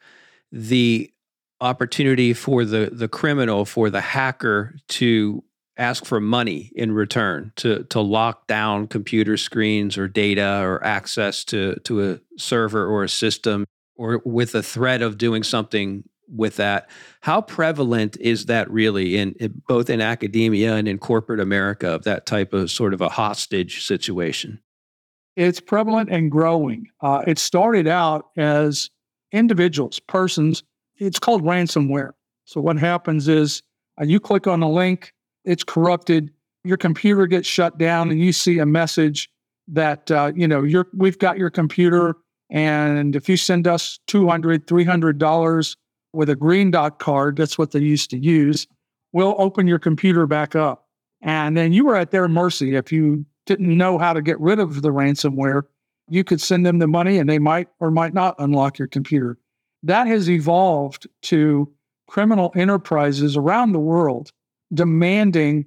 the 0.51 1.11
opportunity 1.59 2.33
for 2.33 2.63
the 2.63 2.89
the 2.93 3.07
criminal 3.07 3.65
for 3.65 3.89
the 3.89 3.99
hacker 4.01 4.75
to 4.87 5.43
ask 5.75 6.05
for 6.05 6.19
money 6.19 6.71
in 6.75 6.91
return 6.91 7.51
to 7.55 7.83
to 7.85 7.99
lock 7.99 8.47
down 8.47 8.87
computer 8.87 9.37
screens 9.37 9.97
or 9.97 10.07
data 10.07 10.59
or 10.61 10.83
access 10.83 11.43
to 11.43 11.75
to 11.83 12.11
a 12.11 12.19
server 12.37 12.85
or 12.85 13.03
a 13.03 13.09
system 13.09 13.65
or 13.95 14.21
with 14.23 14.53
a 14.53 14.63
threat 14.63 15.01
of 15.01 15.17
doing 15.17 15.43
something 15.43 16.03
with 16.27 16.57
that. 16.57 16.89
How 17.21 17.41
prevalent 17.41 18.17
is 18.17 18.45
that 18.45 18.69
really 18.69 19.17
in, 19.17 19.33
in 19.39 19.61
both 19.67 19.89
in 19.89 20.01
academia 20.01 20.75
and 20.75 20.87
in 20.87 20.97
corporate 20.97 21.39
america 21.39 21.87
of 21.89 22.03
that 22.03 22.25
type 22.25 22.53
of 22.53 22.69
sort 22.69 22.93
of 22.93 23.01
a 23.01 23.09
hostage 23.09 23.85
situation? 23.85 24.59
It's 25.35 25.59
prevalent 25.59 26.09
and 26.09 26.31
growing. 26.31 26.87
Uh, 27.01 27.23
it 27.27 27.37
started 27.37 27.87
out 27.87 28.29
as 28.37 28.89
individuals 29.31 29.99
persons. 29.99 30.63
It's 30.97 31.19
called 31.19 31.43
ransomware. 31.43 32.11
So 32.45 32.59
what 32.59 32.77
happens 32.77 33.27
is 33.27 33.61
uh, 34.01 34.05
you 34.05 34.19
click 34.19 34.47
on 34.47 34.63
a 34.63 34.69
link 34.69 35.13
it's 35.47 35.63
corrupted. 35.63 36.29
Your 36.65 36.75
computer 36.75 37.25
gets 37.25 37.47
shut 37.47 37.77
down, 37.77 38.11
and 38.11 38.19
you 38.19 38.33
see 38.33 38.59
a 38.59 38.65
message 38.65 39.29
that 39.69 40.11
uh, 40.11 40.33
you 40.35 40.47
know 40.47 40.61
you're, 40.63 40.87
we've 40.93 41.17
got 41.17 41.37
your 41.37 41.49
computer 41.49 42.15
And 42.49 43.15
if 43.15 43.27
you 43.27 43.37
send 43.37 43.67
us 43.67 43.99
$200, 44.07 44.65
$300 44.65 45.75
with 46.17 46.29
a 46.29 46.35
green 46.35 46.71
dot 46.71 46.97
card, 46.97 47.37
that's 47.37 47.57
what 47.57 47.71
they 47.71 47.79
used 47.79 48.09
to 48.09 48.17
use, 48.17 48.67
we'll 49.13 49.35
open 49.37 49.67
your 49.67 49.77
computer 49.77 50.25
back 50.25 50.55
up. 50.55 50.87
And 51.21 51.55
then 51.55 51.73
you 51.73 51.85
were 51.85 51.95
at 51.95 52.09
their 52.09 52.27
mercy. 52.27 52.75
If 52.75 52.91
you 52.91 53.23
didn't 53.45 53.77
know 53.77 53.99
how 53.99 54.13
to 54.13 54.21
get 54.21 54.39
rid 54.39 54.59
of 54.59 54.81
the 54.81 54.89
ransomware, 54.89 55.61
you 56.09 56.23
could 56.23 56.41
send 56.41 56.65
them 56.65 56.79
the 56.79 56.87
money 56.87 57.19
and 57.19 57.29
they 57.29 57.37
might 57.37 57.67
or 57.79 57.91
might 57.91 58.15
not 58.15 58.35
unlock 58.39 58.79
your 58.79 58.87
computer. 58.87 59.37
That 59.83 60.07
has 60.07 60.27
evolved 60.29 61.07
to 61.23 61.71
criminal 62.07 62.51
enterprises 62.55 63.37
around 63.37 63.71
the 63.71 63.79
world 63.79 64.31
demanding 64.73 65.65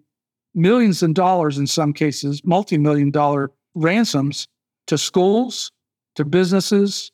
millions 0.54 1.00
of 1.02 1.14
dollars 1.14 1.58
in 1.58 1.66
some 1.66 1.92
cases, 1.92 2.42
multi 2.44 2.76
million 2.76 3.12
dollar 3.12 3.52
ransoms 3.76 4.48
to 4.88 4.98
schools, 4.98 5.70
to 6.16 6.24
businesses, 6.24 7.12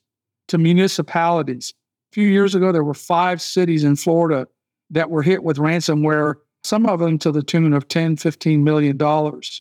to 0.48 0.56
municipalities. 0.56 1.74
Few 2.16 2.28
years 2.28 2.54
ago, 2.54 2.72
there 2.72 2.82
were 2.82 2.94
five 2.94 3.42
cities 3.42 3.84
in 3.84 3.94
Florida 3.94 4.48
that 4.88 5.10
were 5.10 5.20
hit 5.20 5.44
with 5.44 5.58
ransomware, 5.58 6.36
some 6.64 6.86
of 6.86 6.98
them 6.98 7.18
to 7.18 7.30
the 7.30 7.42
tune 7.42 7.74
of 7.74 7.88
10, 7.88 8.16
15 8.16 8.64
million 8.64 8.96
dollars. 8.96 9.60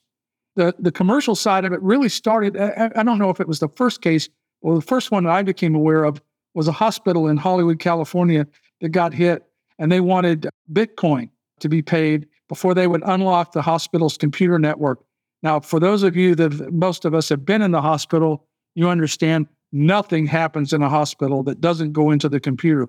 The, 0.55 0.73
the 0.79 0.93
commercial 0.93 1.35
side 1.35 1.65
of 1.65 1.73
it 1.73 1.81
really 1.81 2.07
started, 2.07 2.55
I, 2.55 2.91
I 2.95 3.03
don't 3.03 3.19
know 3.19 3.29
if 3.29 3.41
it 3.41 3.47
was 3.49 3.59
the 3.59 3.67
first 3.67 4.01
case, 4.01 4.29
well, 4.61 4.75
the 4.75 4.81
first 4.81 5.11
one 5.11 5.25
that 5.25 5.31
I 5.31 5.43
became 5.43 5.75
aware 5.75 6.05
of 6.05 6.21
was 6.53 6.69
a 6.69 6.71
hospital 6.71 7.27
in 7.27 7.35
Hollywood, 7.35 7.79
California 7.79 8.47
that 8.79 8.87
got 8.87 9.13
hit, 9.13 9.43
and 9.77 9.91
they 9.91 9.99
wanted 9.99 10.47
Bitcoin 10.71 11.31
to 11.59 11.67
be 11.67 11.81
paid 11.81 12.25
before 12.47 12.73
they 12.73 12.87
would 12.87 13.03
unlock 13.05 13.51
the 13.51 13.63
hospital's 13.63 14.17
computer 14.17 14.57
network. 14.57 15.03
Now, 15.43 15.59
for 15.59 15.81
those 15.81 16.03
of 16.03 16.15
you 16.15 16.35
that 16.35 16.71
most 16.71 17.03
of 17.03 17.13
us 17.13 17.27
have 17.27 17.45
been 17.45 17.61
in 17.61 17.71
the 17.71 17.81
hospital, 17.81 18.47
you 18.75 18.87
understand 18.87 19.47
nothing 19.75 20.25
happens 20.25 20.71
in 20.71 20.81
a 20.81 20.89
hospital 20.89 21.43
that 21.43 21.59
doesn't 21.59 21.91
go 21.91 22.11
into 22.11 22.29
the 22.29 22.39
computer. 22.39 22.87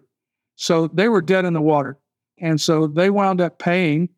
So 0.55 0.87
they 0.87 1.09
were 1.09 1.21
dead 1.21 1.45
in 1.45 1.53
the 1.53 1.61
water. 1.61 1.99
And 2.39 2.61
so 2.61 2.87
they 2.87 3.11
wound 3.11 3.41
up 3.41 3.59
paying 3.59 4.09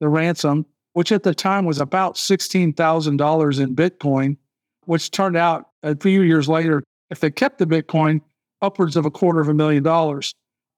the 0.00 0.08
ransom, 0.08 0.66
which 0.92 1.10
at 1.10 1.22
the 1.22 1.34
time 1.34 1.64
was 1.64 1.80
about 1.80 2.16
$16,000 2.16 3.60
in 3.60 3.74
Bitcoin, 3.74 4.36
which 4.84 5.10
turned 5.10 5.36
out 5.36 5.70
a 5.82 5.96
few 5.96 6.20
years 6.20 6.48
later, 6.48 6.82
if 7.10 7.20
they 7.20 7.30
kept 7.30 7.58
the 7.58 7.66
Bitcoin, 7.66 8.20
upwards 8.60 8.96
of 8.96 9.06
a 9.06 9.10
quarter 9.10 9.40
of 9.40 9.48
a 9.48 9.54
million 9.54 9.82
dollars. 9.82 10.34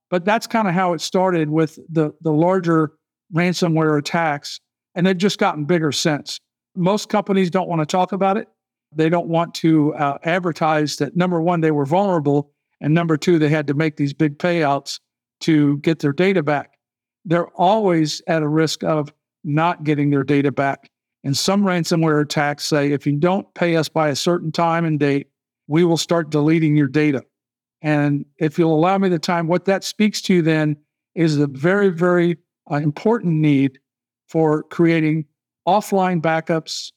But 0.09 0.25
that's 0.25 0.47
kind 0.47 0.69
of 0.69 0.75
how 0.75 0.93
it 0.93 1.01
started 1.01 1.51
with 1.51 1.79
the, 1.89 2.13
the 2.21 2.33
larger 2.33 2.93
ransomware 3.35 3.99
attacks. 3.99 4.61
And 4.95 5.07
they've 5.07 5.17
just 5.17 5.39
gotten 5.39 5.65
bigger 5.65 5.91
since. 5.91 6.39
Most 6.77 7.09
companies 7.09 7.51
don't 7.51 7.69
want 7.69 7.81
to 7.81 7.87
talk 7.87 8.13
about 8.13 8.37
it. 8.37 8.49
They 8.93 9.09
don't 9.09 9.29
want 9.29 9.55
to 9.57 9.95
uh, 9.95 10.19
advertise 10.25 10.97
that 10.97 11.17
number 11.17 11.41
one, 11.41 11.61
they 11.61 11.71
were 11.71 11.87
vulnerable, 11.87 12.53
and 12.81 12.93
number 12.95 13.17
two, 13.17 13.39
they 13.39 13.49
had 13.49 13.67
to 13.69 13.75
make 13.75 13.97
these 13.97 14.13
big 14.13 14.39
payouts 14.39 14.99
to 15.41 15.79
get 15.79 16.01
their 16.01 16.13
data 16.13 16.43
back. 16.43 16.79
They're 17.25 17.49
always 17.49 18.23
at 18.27 18.43
a 18.43 18.49
risk 18.49 18.83
of 18.83 19.13
not 19.45 19.85
getting 19.85 20.11
their 20.11 20.25
data 20.25 20.51
back. 20.51 20.91
And 21.23 21.37
some 21.37 21.63
ransomware 21.63 22.23
attacks 22.23 22.65
say 22.65 22.93
if 22.93 23.07
you 23.07 23.17
don't 23.17 23.53
pay 23.55 23.77
us 23.77 23.89
by 23.89 24.09
a 24.09 24.17
certain 24.17 24.53
time 24.53 24.85
and 24.85 24.99
date, 24.99 25.29
we 25.67 25.85
will 25.85 25.99
start 25.99 26.31
deleting 26.31 26.77
your 26.77 26.89
data. 26.89 27.23
And 27.83 28.25
if 28.39 28.59
you'll 28.59 28.75
allow 28.75 28.99
me 28.99 29.09
the 29.09 29.19
time, 29.19 29.47
what 29.47 29.67
that 29.67 29.85
speaks 29.85 30.21
to 30.23 30.43
then 30.43 30.77
is 31.15 31.39
a 31.39 31.47
very, 31.47 31.89
very 31.91 32.39
uh, 32.71 32.77
important 32.77 33.35
need 33.35 33.79
for 34.29 34.63
creating 34.65 35.27
offline 35.67 36.21
backups 36.21 36.93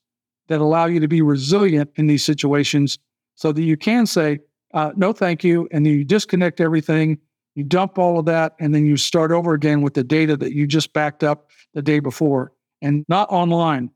that 0.47 0.61
allow 0.61 0.85
you 0.85 0.99
to 0.99 1.07
be 1.07 1.21
resilient 1.21 1.91
in 1.95 2.07
these 2.07 2.23
situations 2.23 2.99
so 3.35 3.51
that 3.51 3.63
you 3.63 3.77
can 3.77 4.05
say, 4.05 4.39
uh, 4.73 4.91
no, 4.95 5.13
thank 5.13 5.43
you. 5.43 5.67
And 5.71 5.85
then 5.85 5.93
you 5.93 6.03
disconnect 6.03 6.59
everything, 6.59 7.19
you 7.55 7.63
dump 7.63 7.97
all 7.97 8.19
of 8.19 8.25
that, 8.25 8.55
and 8.59 8.73
then 8.73 8.85
you 8.85 8.97
start 8.97 9.31
over 9.31 9.53
again 9.53 9.81
with 9.81 9.93
the 9.93 10.03
data 10.03 10.35
that 10.37 10.53
you 10.53 10.67
just 10.67 10.93
backed 10.93 11.23
up 11.23 11.49
the 11.73 11.81
day 11.81 11.99
before 11.99 12.51
and 12.81 13.05
not 13.07 13.31
online. 13.31 13.89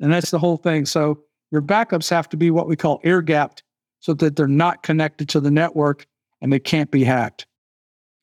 And 0.00 0.12
that's 0.12 0.30
the 0.30 0.38
whole 0.38 0.56
thing. 0.56 0.86
So 0.86 1.22
your 1.50 1.62
backups 1.62 2.10
have 2.10 2.28
to 2.30 2.36
be 2.36 2.50
what 2.50 2.68
we 2.68 2.76
call 2.76 3.00
air 3.04 3.22
gapped 3.22 3.62
so 4.00 4.14
that 4.14 4.36
they're 4.36 4.46
not 4.46 4.82
connected 4.82 5.28
to 5.30 5.40
the 5.40 5.50
network 5.50 6.06
and 6.40 6.52
they 6.52 6.60
can't 6.60 6.90
be 6.90 7.04
hacked. 7.04 7.46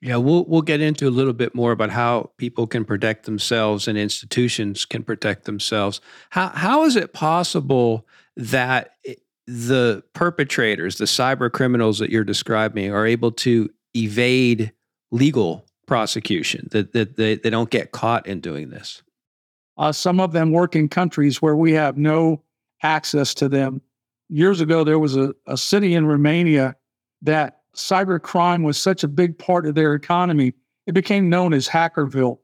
Yeah, 0.01 0.17
we'll 0.17 0.45
we'll 0.45 0.61
get 0.61 0.81
into 0.81 1.07
a 1.07 1.09
little 1.09 1.33
bit 1.33 1.55
more 1.55 1.71
about 1.71 1.89
how 1.89 2.31
people 2.37 2.67
can 2.67 2.85
protect 2.85 3.25
themselves 3.25 3.87
and 3.87 3.97
institutions 3.97 4.85
can 4.85 5.03
protect 5.03 5.45
themselves. 5.45 6.01
How 6.29 6.49
how 6.49 6.83
is 6.83 6.95
it 6.95 7.13
possible 7.13 8.05
that 8.35 8.97
the 9.47 10.03
perpetrators, 10.13 10.97
the 10.97 11.05
cyber 11.05 11.51
criminals 11.51 11.99
that 11.99 12.09
you're 12.09 12.23
describing, 12.23 12.91
are 12.91 13.05
able 13.05 13.31
to 13.31 13.69
evade 13.95 14.71
legal 15.11 15.65
prosecution? 15.87 16.67
That 16.71 16.93
that 16.93 17.15
they, 17.15 17.35
they 17.35 17.49
don't 17.49 17.69
get 17.69 17.91
caught 17.91 18.27
in 18.27 18.41
doing 18.41 18.69
this? 18.69 19.01
Uh, 19.77 19.91
some 19.91 20.19
of 20.19 20.33
them 20.33 20.51
work 20.51 20.75
in 20.75 20.87
countries 20.87 21.41
where 21.41 21.55
we 21.55 21.71
have 21.73 21.97
no 21.97 22.41
access 22.83 23.33
to 23.35 23.49
them. 23.49 23.81
Years 24.29 24.61
ago, 24.61 24.83
there 24.83 24.99
was 24.99 25.15
a, 25.15 25.33
a 25.47 25.57
city 25.57 25.95
in 25.95 26.05
Romania 26.05 26.75
that 27.21 27.61
cyber 27.75 28.22
crime 28.22 28.63
was 28.63 28.77
such 28.77 29.03
a 29.03 29.08
big 29.08 29.38
part 29.38 29.65
of 29.65 29.75
their 29.75 29.94
economy, 29.94 30.53
it 30.88 30.94
became 30.94 31.29
known 31.29 31.53
as 31.53 31.67
Hackerville. 31.67 32.39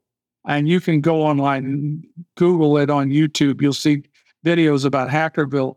And 0.46 0.68
you 0.68 0.80
can 0.80 1.00
go 1.00 1.22
online 1.22 1.64
and 1.64 2.04
Google 2.36 2.76
it 2.78 2.90
on 2.90 3.10
YouTube. 3.10 3.62
You'll 3.62 3.72
see 3.72 4.02
videos 4.44 4.84
about 4.84 5.08
Hackerville. 5.08 5.76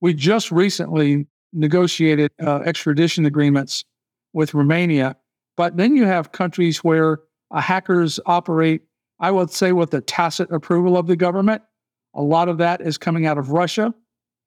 We 0.00 0.14
just 0.14 0.50
recently 0.50 1.26
negotiated 1.52 2.30
uh, 2.42 2.60
extradition 2.64 3.26
agreements 3.26 3.84
with 4.32 4.54
Romania, 4.54 5.16
but 5.56 5.76
then 5.76 5.96
you 5.96 6.04
have 6.04 6.32
countries 6.32 6.78
where 6.78 7.20
uh, 7.50 7.60
hackers 7.60 8.20
operate, 8.26 8.82
I 9.20 9.30
would 9.30 9.50
say, 9.50 9.72
with 9.72 9.90
the 9.90 10.00
tacit 10.00 10.50
approval 10.50 10.96
of 10.96 11.06
the 11.06 11.16
government. 11.16 11.62
A 12.14 12.22
lot 12.22 12.48
of 12.48 12.58
that 12.58 12.80
is 12.80 12.98
coming 12.98 13.26
out 13.26 13.38
of 13.38 13.50
Russia, 13.50 13.94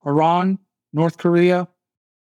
Iran, 0.05 0.59
North 0.93 1.17
Korea. 1.17 1.67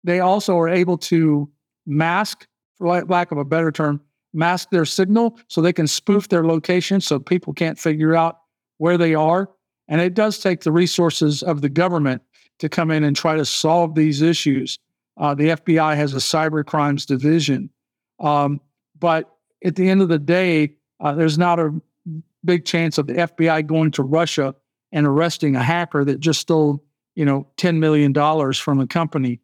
They 0.03 0.20
also 0.20 0.58
are 0.58 0.70
able 0.70 0.98
to 1.00 1.50
mask, 1.88 2.46
for 2.77 3.03
lack 3.06 3.32
of 3.32 3.38
a 3.38 3.46
better 3.46 3.72
term, 3.72 4.01
mask 4.34 4.70
their 4.70 4.86
signal 4.86 5.39
so 5.48 5.62
they 5.62 5.74
can 5.74 5.88
spoof 5.88 6.29
their 6.29 6.46
location 6.46 7.01
so 7.01 7.20
people 7.20 7.53
can't 7.53 7.79
figure 7.79 8.15
out 8.15 8.39
where 8.77 8.98
they 8.98 9.15
are. 9.15 9.50
And 9.88 10.01
it 10.01 10.13
does 10.13 10.39
take 10.39 10.62
the 10.62 10.72
resources 10.72 11.41
of 11.41 11.62
the 11.62 11.70
government 11.70 12.22
to 12.60 12.70
come 12.70 12.91
in 12.91 13.03
and 13.03 13.15
try 13.15 13.36
to 13.36 13.46
solve 13.46 13.96
these 13.96 14.22
issues. 14.22 14.79
Uh, 15.17 15.34
the 15.34 15.50
FBI 15.50 15.96
has 15.96 16.13
a 16.13 16.17
cyber 16.17 16.65
crimes 16.65 17.06
division. 17.06 17.70
Um, 18.20 18.60
but 19.00 19.36
at 19.63 19.75
the 19.75 19.89
end 19.89 20.01
of 20.01 20.10
the 20.10 20.20
day, 20.20 20.75
uh, 21.00 21.13
there's 21.13 21.38
not 21.38 21.60
a 21.60 21.74
big 22.44 22.65
chance 22.65 22.98
of 22.98 23.08
the 23.08 23.13
FBI 23.13 23.65
going 23.65 23.91
to 23.91 24.03
Russia 24.03 24.56
and 24.91 25.06
arresting 25.06 25.56
a 25.56 25.63
hacker 25.63 26.06
that 26.06 26.20
just 26.20 26.41
stole, 26.41 26.84
you 27.15 27.25
know, 27.25 27.48
$10 27.58 27.77
million 27.77 28.13
from 28.53 28.79
a 28.79 28.88
company. 28.88 29.39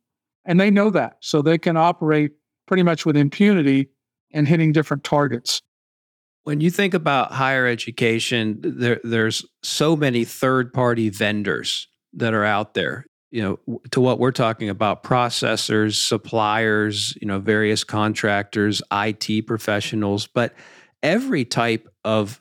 And 0.45 0.59
they 0.59 0.71
know 0.71 0.89
that. 0.89 1.17
So 1.21 1.41
they 1.41 1.57
can 1.57 1.77
operate 1.77 2.31
pretty 2.67 2.83
much 2.83 3.05
with 3.05 3.15
impunity 3.15 3.89
and 4.31 4.47
hitting 4.47 4.71
different 4.71 5.03
targets. 5.03 5.61
When 6.43 6.59
you 6.59 6.69
think 6.69 6.93
about 6.93 7.31
higher 7.31 7.65
education, 7.65 8.59
there, 8.63 8.99
there's 9.03 9.45
so 9.61 9.95
many 9.95 10.25
third 10.25 10.73
party 10.73 11.09
vendors 11.09 11.87
that 12.13 12.33
are 12.33 12.43
out 12.43 12.73
there. 12.73 13.05
You 13.31 13.41
know, 13.67 13.79
to 13.91 14.01
what 14.01 14.19
we're 14.19 14.31
talking 14.31 14.69
about, 14.69 15.01
processors, 15.01 15.95
suppliers, 15.95 17.17
you 17.19 17.27
know, 17.27 17.39
various 17.39 17.83
contractors, 17.83 18.83
IT 18.91 19.47
professionals, 19.47 20.27
but 20.27 20.53
every 21.01 21.43
type 21.43 21.87
of 22.03 22.39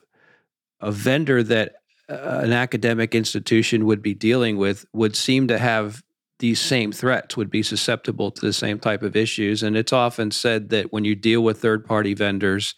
a 0.79 0.91
vendor 0.91 1.41
that 1.41 1.75
uh, 2.09 2.41
an 2.43 2.53
academic 2.53 3.15
institution 3.15 3.85
would 3.85 4.03
be 4.03 4.13
dealing 4.13 4.57
with 4.57 4.85
would 4.93 5.15
seem 5.15 5.47
to 5.47 5.57
have 5.57 6.03
these 6.43 6.59
same 6.59 6.91
threats 6.91 7.37
would 7.37 7.49
be 7.49 7.63
susceptible 7.63 8.29
to 8.29 8.41
the 8.41 8.51
same 8.51 8.77
type 8.77 9.01
of 9.01 9.15
issues. 9.15 9.63
And 9.63 9.77
it's 9.77 9.93
often 9.93 10.29
said 10.29 10.71
that 10.71 10.91
when 10.91 11.05
you 11.05 11.15
deal 11.15 11.41
with 11.41 11.61
third 11.61 11.85
party 11.85 12.13
vendors, 12.13 12.75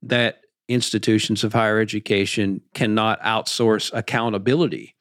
that 0.00 0.42
institutions 0.68 1.42
of 1.42 1.52
higher 1.52 1.80
education 1.80 2.60
cannot 2.72 3.20
outsource 3.22 3.90
accountability. 3.92 4.94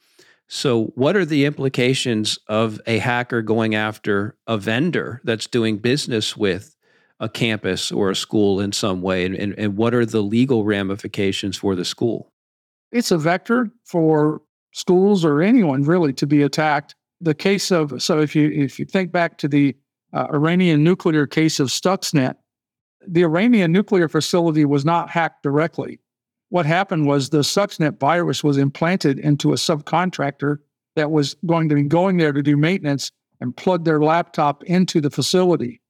So, 0.48 0.86
what 0.96 1.16
are 1.16 1.24
the 1.24 1.46
implications 1.46 2.40
of 2.48 2.82
a 2.88 2.98
hacker 2.98 3.44
going 3.44 3.76
after 3.76 4.36
a 4.48 4.58
vendor 4.58 5.22
that's 5.24 5.46
doing 5.46 5.78
business 5.78 6.36
with 6.36 6.76
a 7.20 7.30
campus 7.30 7.92
or 7.92 8.10
a 8.10 8.16
school 8.16 8.60
in 8.60 8.72
some 8.72 9.04
way? 9.04 9.24
And, 9.24 9.36
and, 9.36 9.54
and 9.60 9.78
what 9.78 9.94
are 9.94 10.08
the 10.08 10.22
legal 10.24 10.66
ramifications 10.66 11.58
for 11.58 11.76
the 11.76 11.86
school? 11.86 12.34
It's 12.92 13.12
a 13.12 13.20
vector 13.20 13.70
for 13.86 14.42
schools 14.72 15.24
or 15.24 15.44
anyone 15.44 15.84
really 15.84 16.14
to 16.14 16.26
be 16.26 16.42
attacked 16.42 16.96
the 17.22 17.34
case 17.34 17.72
of 17.72 18.02
so 18.02 18.20
if 18.20 18.36
you 18.36 18.50
if 18.50 18.80
you 18.80 18.86
think 18.86 19.12
back 19.12 19.38
to 19.40 19.48
the 19.48 19.76
uh, 20.14 20.28
Iranian 20.34 20.84
nuclear 20.84 21.28
case 21.28 21.60
of 21.60 21.68
Stuxnet, 21.68 22.36
the 23.08 23.24
Iranian 23.24 23.72
nuclear 23.72 24.08
facility 24.08 24.66
was 24.66 24.86
not 24.86 25.10
hacked 25.10 25.44
directly. 25.44 26.00
What 26.50 26.66
happened 26.66 27.06
was 27.06 27.30
the 27.30 27.40
Stuxnet 27.40 28.00
virus 28.00 28.44
was 28.44 28.58
implanted 28.58 29.20
into 29.20 29.52
a 29.52 29.56
subcontractor 29.56 30.58
that 30.96 31.12
was 31.12 31.36
going 31.46 31.70
to 31.70 31.76
be 31.76 31.84
going 31.84 32.18
there 32.18 32.32
to 32.32 32.42
do 32.42 32.58
maintenance 32.58 33.12
and 33.40 33.56
plug 33.56 33.86
their 33.86 34.02
laptop 34.02 34.64
into 34.64 35.00
the 35.00 35.10
facility. 35.10 35.82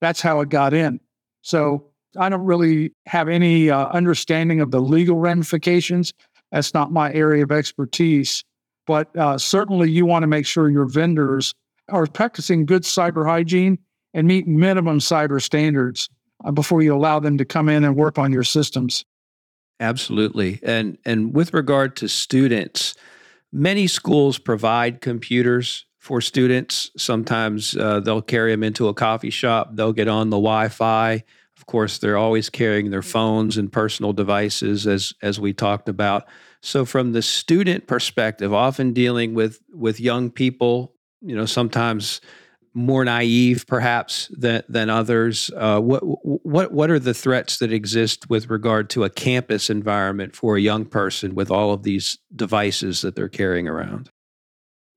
That's 0.00 0.20
how 0.20 0.40
it 0.40 0.48
got 0.48 0.74
in. 0.74 1.00
So 1.42 1.86
I 2.18 2.28
don't 2.28 2.44
really 2.44 2.92
have 3.06 3.28
any 3.28 3.70
uh, 3.70 3.86
understanding 3.88 4.60
of 4.60 4.70
the 4.70 4.80
legal 4.80 5.16
ramifications. 5.16 6.12
That's 6.50 6.74
not 6.74 6.92
my 6.92 7.12
area 7.12 7.44
of 7.44 7.52
expertise. 7.52 8.44
But 8.90 9.16
uh, 9.16 9.38
certainly, 9.38 9.88
you 9.88 10.04
want 10.04 10.24
to 10.24 10.26
make 10.26 10.44
sure 10.44 10.68
your 10.68 10.84
vendors 10.84 11.54
are 11.90 12.08
practicing 12.08 12.66
good 12.66 12.82
cyber 12.82 13.24
hygiene 13.24 13.78
and 14.14 14.26
meet 14.26 14.48
minimum 14.48 14.98
cyber 14.98 15.40
standards 15.40 16.08
uh, 16.44 16.50
before 16.50 16.82
you 16.82 16.92
allow 16.92 17.20
them 17.20 17.38
to 17.38 17.44
come 17.44 17.68
in 17.68 17.84
and 17.84 17.94
work 17.94 18.18
on 18.18 18.32
your 18.32 18.42
systems. 18.42 19.04
Absolutely. 19.78 20.58
And 20.64 20.98
and 21.04 21.32
with 21.32 21.54
regard 21.54 21.94
to 21.98 22.08
students, 22.08 22.96
many 23.52 23.86
schools 23.86 24.40
provide 24.40 25.00
computers 25.00 25.86
for 25.98 26.20
students. 26.20 26.90
Sometimes 26.96 27.76
uh, 27.76 28.00
they'll 28.00 28.20
carry 28.20 28.50
them 28.50 28.64
into 28.64 28.88
a 28.88 28.94
coffee 28.94 29.30
shop, 29.30 29.70
they'll 29.76 29.92
get 29.92 30.08
on 30.08 30.30
the 30.30 30.36
Wi-Fi. 30.36 31.22
Of 31.56 31.66
course, 31.66 31.98
they're 31.98 32.18
always 32.18 32.50
carrying 32.50 32.90
their 32.90 33.02
phones 33.02 33.56
and 33.56 33.70
personal 33.70 34.12
devices 34.12 34.88
as 34.88 35.12
as 35.22 35.38
we 35.38 35.52
talked 35.52 35.88
about. 35.88 36.26
So 36.62 36.84
from 36.84 37.12
the 37.12 37.22
student 37.22 37.86
perspective, 37.86 38.52
often 38.52 38.92
dealing 38.92 39.34
with 39.34 39.60
with 39.72 39.98
young 39.98 40.30
people, 40.30 40.94
you 41.20 41.34
know, 41.34 41.46
sometimes 41.46 42.20
more 42.74 43.04
naive 43.04 43.66
perhaps 43.66 44.30
than 44.36 44.62
than 44.68 44.90
others. 44.90 45.50
Uh, 45.56 45.80
what 45.80 46.00
what 46.00 46.72
what 46.72 46.90
are 46.90 46.98
the 46.98 47.14
threats 47.14 47.58
that 47.58 47.72
exist 47.72 48.28
with 48.28 48.48
regard 48.50 48.90
to 48.90 49.04
a 49.04 49.10
campus 49.10 49.70
environment 49.70 50.36
for 50.36 50.56
a 50.56 50.60
young 50.60 50.84
person 50.84 51.34
with 51.34 51.50
all 51.50 51.72
of 51.72 51.82
these 51.82 52.18
devices 52.34 53.00
that 53.00 53.16
they're 53.16 53.28
carrying 53.28 53.66
around? 53.66 54.10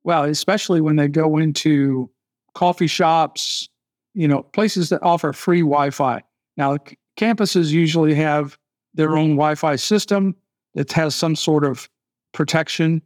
Well, 0.04 0.26
especially 0.26 0.82
when 0.82 0.98
they 0.98 1.08
go 1.08 1.38
into 1.38 2.12
coffee 2.54 2.88
shops, 2.88 3.70
you 4.14 4.28
know, 4.28 4.44
places 4.44 4.90
that 4.90 5.02
offer 5.02 5.32
free 5.32 5.62
Wi-Fi. 5.62 6.22
Now, 6.58 6.78
campuses 7.18 7.72
usually 7.72 8.14
have 8.16 8.58
their 8.94 9.18
own 9.18 9.32
Wi-Fi 9.32 9.78
system 9.78 10.36
that 10.76 10.92
has 10.94 11.16
some 11.16 11.36
sort 11.36 11.64
of 11.64 11.90
protection. 12.34 13.02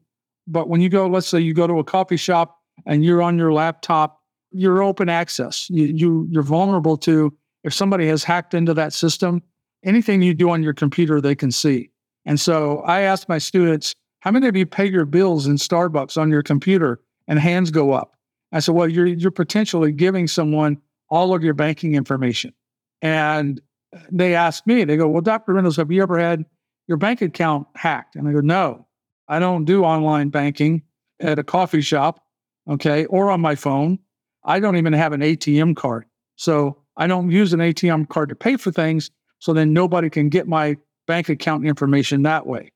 But 0.48 0.70
when 0.70 0.82
you 0.82 0.90
go, 0.90 1.08
let's 1.08 1.28
say 1.28 1.40
you 1.40 1.54
go 1.54 1.68
to 1.68 1.80
a 1.80 1.84
coffee 1.84 2.18
shop 2.18 2.60
and 2.86 3.04
you're 3.04 3.22
on 3.22 3.38
your 3.38 3.52
laptop 3.52 4.18
you're 4.52 4.82
open 4.82 5.10
access. 5.10 5.70
You, 5.70 5.86
you 5.86 6.28
you're 6.30 6.44
vulnerable 6.44 6.98
to 6.98 7.34
if 7.64 7.74
somebody 7.74 8.08
has 8.08 8.24
hacked 8.24 8.54
into 8.54 8.74
that 8.76 8.94
system. 8.94 9.42
Anything 9.84 10.22
you 10.22 10.34
do 10.34 10.50
on 10.50 10.64
your 10.64 10.74
computer, 10.74 11.22
they 11.22 11.36
can 11.36 11.52
see. 11.52 11.92
And 12.26 12.40
so 12.40 12.80
I 12.80 13.02
ask 13.02 13.30
my 13.30 13.38
students, 13.38 13.94
how 14.20 14.32
many 14.32 14.48
of 14.48 14.56
you 14.56 14.66
pay 14.66 14.88
your 14.88 15.06
bills 15.06 15.48
in 15.48 15.56
Starbucks 15.56 16.18
on 16.20 16.30
your 16.30 16.44
computer? 16.44 17.00
And 17.28 17.40
hands 17.40 17.72
go 17.72 17.92
up. 17.92 18.16
I 18.54 18.60
said, 18.60 18.74
well, 18.74 18.88
you're 18.88 19.06
you're 19.06 19.32
potentially 19.32 19.92
giving 19.92 20.28
someone 20.28 20.78
all 21.10 21.36
of 21.36 21.44
your 21.44 21.54
banking 21.54 21.96
information. 21.96 22.54
And 23.02 23.62
they 24.12 24.34
ask 24.34 24.66
me, 24.66 24.84
they 24.86 24.98
go, 24.98 25.08
well, 25.08 25.22
Dr. 25.22 25.54
Reynolds, 25.54 25.78
have 25.78 25.92
you 25.92 26.02
ever 26.02 26.18
had 26.18 26.46
your 26.88 26.98
bank 26.98 27.22
account 27.22 27.68
hacked? 27.76 28.16
And 28.16 28.28
I 28.28 28.32
go, 28.32 28.40
no, 28.40 28.88
I 29.28 29.40
don't 29.40 29.66
do 29.66 29.84
online 29.84 30.30
banking 30.30 30.84
at 31.20 31.40
a 31.40 31.44
coffee 31.44 31.82
shop, 31.82 32.24
okay, 32.70 33.06
or 33.06 33.30
on 33.32 33.42
my 33.42 33.56
phone. 33.56 34.00
I 34.44 34.60
don't 34.60 34.78
even 34.78 34.94
have 34.94 35.14
an 35.14 35.22
ATM 35.22 35.76
card. 35.76 36.06
So 36.36 36.82
I 36.96 37.08
don't 37.08 37.30
use 37.32 37.54
an 37.54 37.60
ATM 37.60 38.10
card 38.10 38.30
to 38.30 38.36
pay 38.36 38.58
for 38.58 38.72
things. 38.72 39.12
So 39.40 39.54
then 39.54 39.74
nobody 39.74 40.10
can 40.10 40.30
get 40.30 40.48
my 40.48 40.78
bank 41.06 41.30
account 41.30 41.66
information 41.66 42.24
that 42.24 42.48
way. 42.48 42.72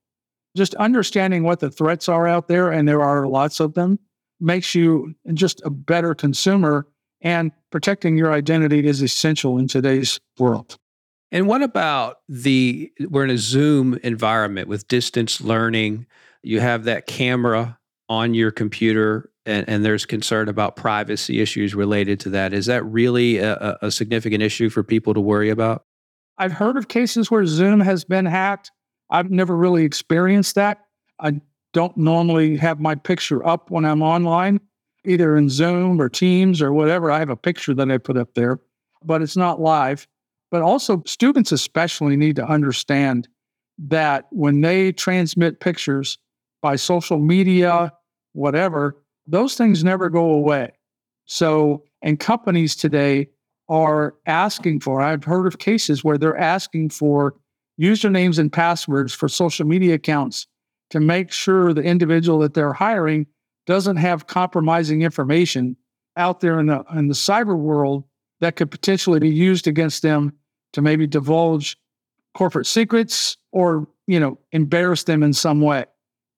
Just 0.55 0.75
understanding 0.75 1.43
what 1.43 1.59
the 1.59 1.71
threats 1.71 2.09
are 2.09 2.27
out 2.27 2.47
there, 2.47 2.71
and 2.71 2.87
there 2.87 3.01
are 3.01 3.27
lots 3.27 3.59
of 3.59 3.73
them, 3.73 3.99
makes 4.39 4.75
you 4.75 5.15
just 5.33 5.61
a 5.63 5.69
better 5.69 6.13
consumer. 6.13 6.87
And 7.21 7.51
protecting 7.71 8.17
your 8.17 8.33
identity 8.33 8.85
is 8.85 9.01
essential 9.01 9.57
in 9.57 9.67
today's 9.67 10.19
world. 10.39 10.77
And 11.31 11.47
what 11.47 11.63
about 11.63 12.17
the, 12.27 12.91
we're 12.99 13.23
in 13.23 13.29
a 13.29 13.37
Zoom 13.37 13.97
environment 14.03 14.67
with 14.67 14.87
distance 14.87 15.39
learning. 15.39 16.05
You 16.43 16.59
have 16.59 16.83
that 16.83 17.07
camera 17.07 17.79
on 18.09 18.33
your 18.33 18.51
computer 18.51 19.29
and, 19.45 19.67
and, 19.67 19.83
there's 19.83 20.05
concern 20.05 20.49
about 20.49 20.75
privacy 20.75 21.39
issues 21.41 21.73
related 21.73 22.19
to 22.19 22.29
that. 22.29 22.53
Is 22.53 22.67
that 22.67 22.83
really 22.85 23.39
a, 23.39 23.77
a, 23.81 23.89
significant 23.89 24.43
issue 24.43 24.69
for 24.69 24.83
people 24.83 25.15
to 25.15 25.19
worry 25.19 25.49
about? 25.49 25.85
I've 26.37 26.51
heard 26.51 26.77
of 26.77 26.89
cases 26.89 27.31
where 27.31 27.45
Zoom 27.47 27.79
has 27.79 28.03
been 28.03 28.25
hacked. 28.25 28.71
I've 29.09 29.31
never 29.31 29.55
really 29.55 29.83
experienced 29.83 30.55
that. 30.55 30.85
I 31.19 31.41
don't 31.73 31.95
normally 31.97 32.57
have 32.57 32.79
my 32.79 32.93
picture 32.93 33.45
up 33.45 33.71
when 33.71 33.85
I'm 33.85 34.03
online, 34.03 34.59
either 35.05 35.35
in 35.37 35.49
Zoom 35.49 35.99
or 35.99 36.09
Teams 36.09 36.61
or 36.61 36.71
whatever. 36.71 37.09
I 37.09 37.19
have 37.19 37.29
a 37.29 37.35
picture 37.35 37.73
that 37.73 37.89
I 37.89 37.97
put 37.97 38.17
up 38.17 38.33
there, 38.35 38.59
but 39.03 39.21
it's 39.21 39.37
not 39.37 39.59
live. 39.59 40.07
But 40.51 40.61
also, 40.61 41.01
students 41.05 41.53
especially 41.53 42.17
need 42.17 42.35
to 42.35 42.45
understand 42.45 43.27
that 43.79 44.27
when 44.31 44.61
they 44.61 44.91
transmit 44.91 45.61
pictures 45.61 46.17
by 46.61 46.75
social 46.75 47.17
media, 47.17 47.93
whatever, 48.33 49.01
those 49.25 49.55
things 49.55 49.83
never 49.83 50.09
go 50.09 50.31
away. 50.31 50.73
So, 51.25 51.85
and 52.01 52.19
companies 52.19 52.75
today 52.75 53.29
are 53.69 54.15
asking 54.25 54.81
for, 54.81 55.01
I've 55.01 55.23
heard 55.23 55.47
of 55.47 55.59
cases 55.59 56.03
where 56.03 56.17
they're 56.17 56.37
asking 56.37 56.89
for 56.89 57.35
usernames 57.79 58.37
and 58.37 58.51
passwords 58.51 59.13
for 59.13 59.29
social 59.29 59.65
media 59.65 59.95
accounts 59.95 60.47
to 60.89 60.99
make 60.99 61.31
sure 61.31 61.73
the 61.73 61.81
individual 61.81 62.39
that 62.39 62.53
they're 62.53 62.73
hiring 62.73 63.25
doesn't 63.65 63.95
have 63.95 64.27
compromising 64.27 65.01
information 65.01 65.77
out 66.17 66.41
there 66.41 66.59
in 66.59 66.65
the 66.65 66.83
in 66.93 67.07
the 67.07 67.13
cyber 67.13 67.57
world 67.57 68.03
that 68.41 68.57
could 68.57 68.69
potentially 68.69 69.19
be 69.19 69.29
used 69.29 69.67
against 69.67 70.01
them 70.01 70.33
to 70.73 70.81
maybe 70.81 71.07
divulge 71.07 71.77
corporate 72.33 72.67
secrets 72.67 73.37
or 73.51 73.87
you 74.07 74.19
know 74.19 74.37
embarrass 74.51 75.03
them 75.03 75.23
in 75.23 75.33
some 75.33 75.61
way 75.61 75.85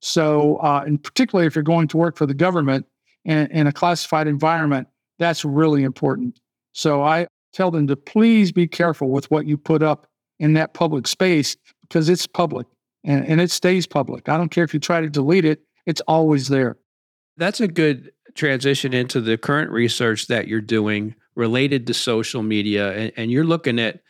so, 0.03 0.57
uh, 0.57 0.83
and 0.85 1.01
particularly 1.01 1.47
if 1.47 1.55
you're 1.55 1.63
going 1.63 1.87
to 1.87 1.97
work 1.97 2.17
for 2.17 2.25
the 2.25 2.33
government 2.33 2.85
in, 3.23 3.49
in 3.51 3.67
a 3.67 3.71
classified 3.71 4.27
environment, 4.27 4.89
that's 5.17 5.45
really 5.45 5.83
important. 5.83 6.41
So 6.73 7.01
I 7.01 7.27
tell 7.53 7.71
them 7.71 7.87
to 7.87 7.95
please 7.95 8.51
be 8.51 8.67
careful 8.67 9.09
with 9.09 9.31
what 9.31 9.45
you 9.45 9.57
put 9.57 9.81
up 9.81 10.07
in 10.39 10.53
that 10.55 10.73
public 10.73 11.07
space 11.07 11.55
because 11.83 12.09
it's 12.09 12.27
public 12.27 12.67
and, 13.05 13.25
and 13.25 13.39
it 13.39 13.49
stays 13.49 13.87
public. 13.87 14.27
I 14.27 14.35
don't 14.35 14.49
care 14.49 14.65
if 14.65 14.73
you 14.73 14.79
try 14.81 14.99
to 14.99 15.09
delete 15.09 15.45
it, 15.45 15.61
it's 15.85 16.01
always 16.01 16.49
there. 16.49 16.75
That's 17.37 17.61
a 17.61 17.67
good 17.69 18.11
transition 18.35 18.93
into 18.93 19.21
the 19.21 19.37
current 19.37 19.71
research 19.71 20.27
that 20.27 20.49
you're 20.49 20.59
doing 20.59 21.15
related 21.35 21.87
to 21.87 21.93
social 21.93 22.43
media. 22.43 22.91
And, 22.91 23.13
and 23.15 23.31
you're 23.31 23.45
looking 23.45 23.79
at 23.79 24.01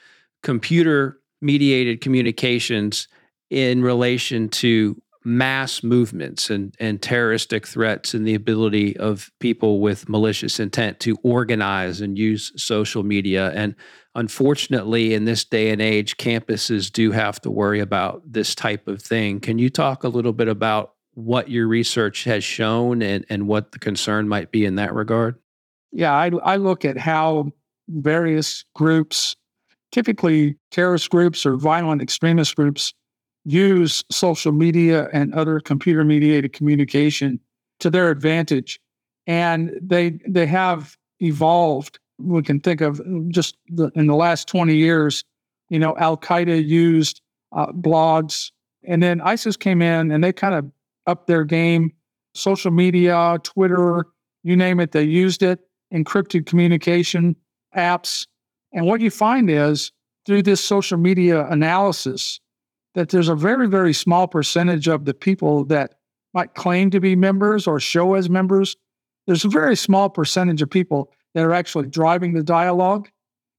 computer 0.44 1.20
mediated 1.42 2.02
communications 2.02 3.08
in 3.50 3.82
relation 3.82 4.48
to 4.50 5.02
mass 5.26 5.84
movements 5.84 6.50
and, 6.50 6.76
and 6.80 7.02
terroristic 7.02 7.66
threats 7.66 8.14
and 8.14 8.28
the 8.28 8.36
ability 8.36 8.98
of 8.98 9.32
people 9.40 9.80
with 9.80 10.10
malicious 10.10 10.60
intent 10.60 11.00
to 11.00 11.18
organize 11.24 12.02
and 12.02 12.18
use 12.18 12.52
social 12.62 13.04
media. 13.04 13.52
And 13.52 13.76
unfortunately, 14.16 15.14
in 15.14 15.26
this 15.26 15.46
day 15.46 15.70
and 15.70 15.82
age, 15.82 16.18
campuses 16.18 16.92
do 16.92 17.12
have 17.12 17.40
to 17.42 17.52
worry 17.52 17.80
about 17.80 18.22
this 18.26 18.54
type 18.54 18.88
of 18.88 19.02
thing. 19.02 19.40
Can 19.40 19.60
you 19.60 19.70
talk 19.70 20.04
a 20.04 20.10
little 20.10 20.34
bit 20.34 20.50
about 20.50 20.94
what 21.14 21.50
your 21.50 21.68
research 21.68 22.24
has 22.26 22.44
shown 22.44 23.02
and, 23.02 23.26
and 23.30 23.48
what 23.48 23.72
the 23.72 23.80
concern 23.80 24.28
might 24.28 24.52
be 24.52 24.66
in 24.66 24.76
that 24.76 24.94
regard? 24.94 25.38
Yeah, 25.92 26.12
I, 26.12 26.32
I 26.44 26.56
look 26.58 26.86
at 26.86 26.98
how 26.98 27.52
various 27.88 28.66
groups, 28.76 29.36
typically 29.94 30.58
terrorist 30.72 31.10
groups 31.10 31.46
or 31.46 31.56
violent 31.56 32.02
extremist 32.02 32.56
groups, 32.56 32.94
use 33.46 34.04
social 34.12 34.52
media 34.52 35.08
and 35.14 35.34
other 35.34 35.60
computer 35.60 36.04
mediated 36.04 36.52
communication 36.52 37.40
to 37.80 37.90
their 37.90 38.10
advantage. 38.10 38.80
And 39.28 39.72
they 39.82 40.20
they 40.28 40.46
have 40.48 40.98
evolved. 41.20 42.00
We 42.18 42.42
can 42.42 42.60
think 42.60 42.82
of 42.82 43.02
just 43.30 43.56
the, 43.70 43.92
in 43.96 44.08
the 44.08 44.16
last 44.16 44.48
20 44.48 44.76
years, 44.76 45.24
you 45.70 45.80
know, 45.80 45.96
Al 45.98 46.18
Qaeda 46.18 46.66
used 46.66 47.22
uh, 47.54 47.68
blogs, 47.68 48.52
and 48.84 49.02
then 49.02 49.22
ISIS 49.22 49.56
came 49.56 49.82
in 49.82 50.12
and 50.12 50.24
they 50.24 50.34
kind 50.34 50.56
of 50.56 50.70
upped 51.08 51.28
their 51.28 51.44
game. 51.44 51.92
Social 52.36 52.72
media, 52.72 53.38
Twitter, 53.44 54.06
you 54.44 54.56
name 54.56 54.80
it, 54.80 54.92
they 54.92 55.04
used 55.04 55.44
it, 55.44 55.60
encrypted 55.94 56.46
communication 56.46 57.36
apps. 57.76 58.26
And 58.74 58.86
what 58.86 59.02
you 59.02 59.10
find 59.10 59.50
is 59.50 59.92
through 60.26 60.44
this 60.44 60.64
social 60.64 60.98
media 60.98 61.48
analysis, 61.48 62.40
that 62.96 63.10
there's 63.10 63.30
a 63.30 63.36
very, 63.36 63.68
very 63.68 63.94
small 63.94 64.28
percentage 64.28 64.88
of 64.88 65.06
the 65.06 65.14
people 65.14 65.66
that 65.66 65.96
might 66.34 66.56
claim 66.56 66.90
to 66.92 67.00
be 67.00 67.16
members 67.16 67.68
or 67.68 67.80
show 67.80 68.16
as 68.16 68.30
members. 68.30 68.76
There's 69.28 69.46
a 69.46 69.50
very 69.50 69.76
small 69.76 70.10
percentage 70.10 70.62
of 70.62 70.70
people 70.70 71.12
that 71.34 71.44
are 71.44 71.54
actually 71.54 71.88
driving 71.88 72.34
the 72.34 72.44
dialogue. 72.44 73.10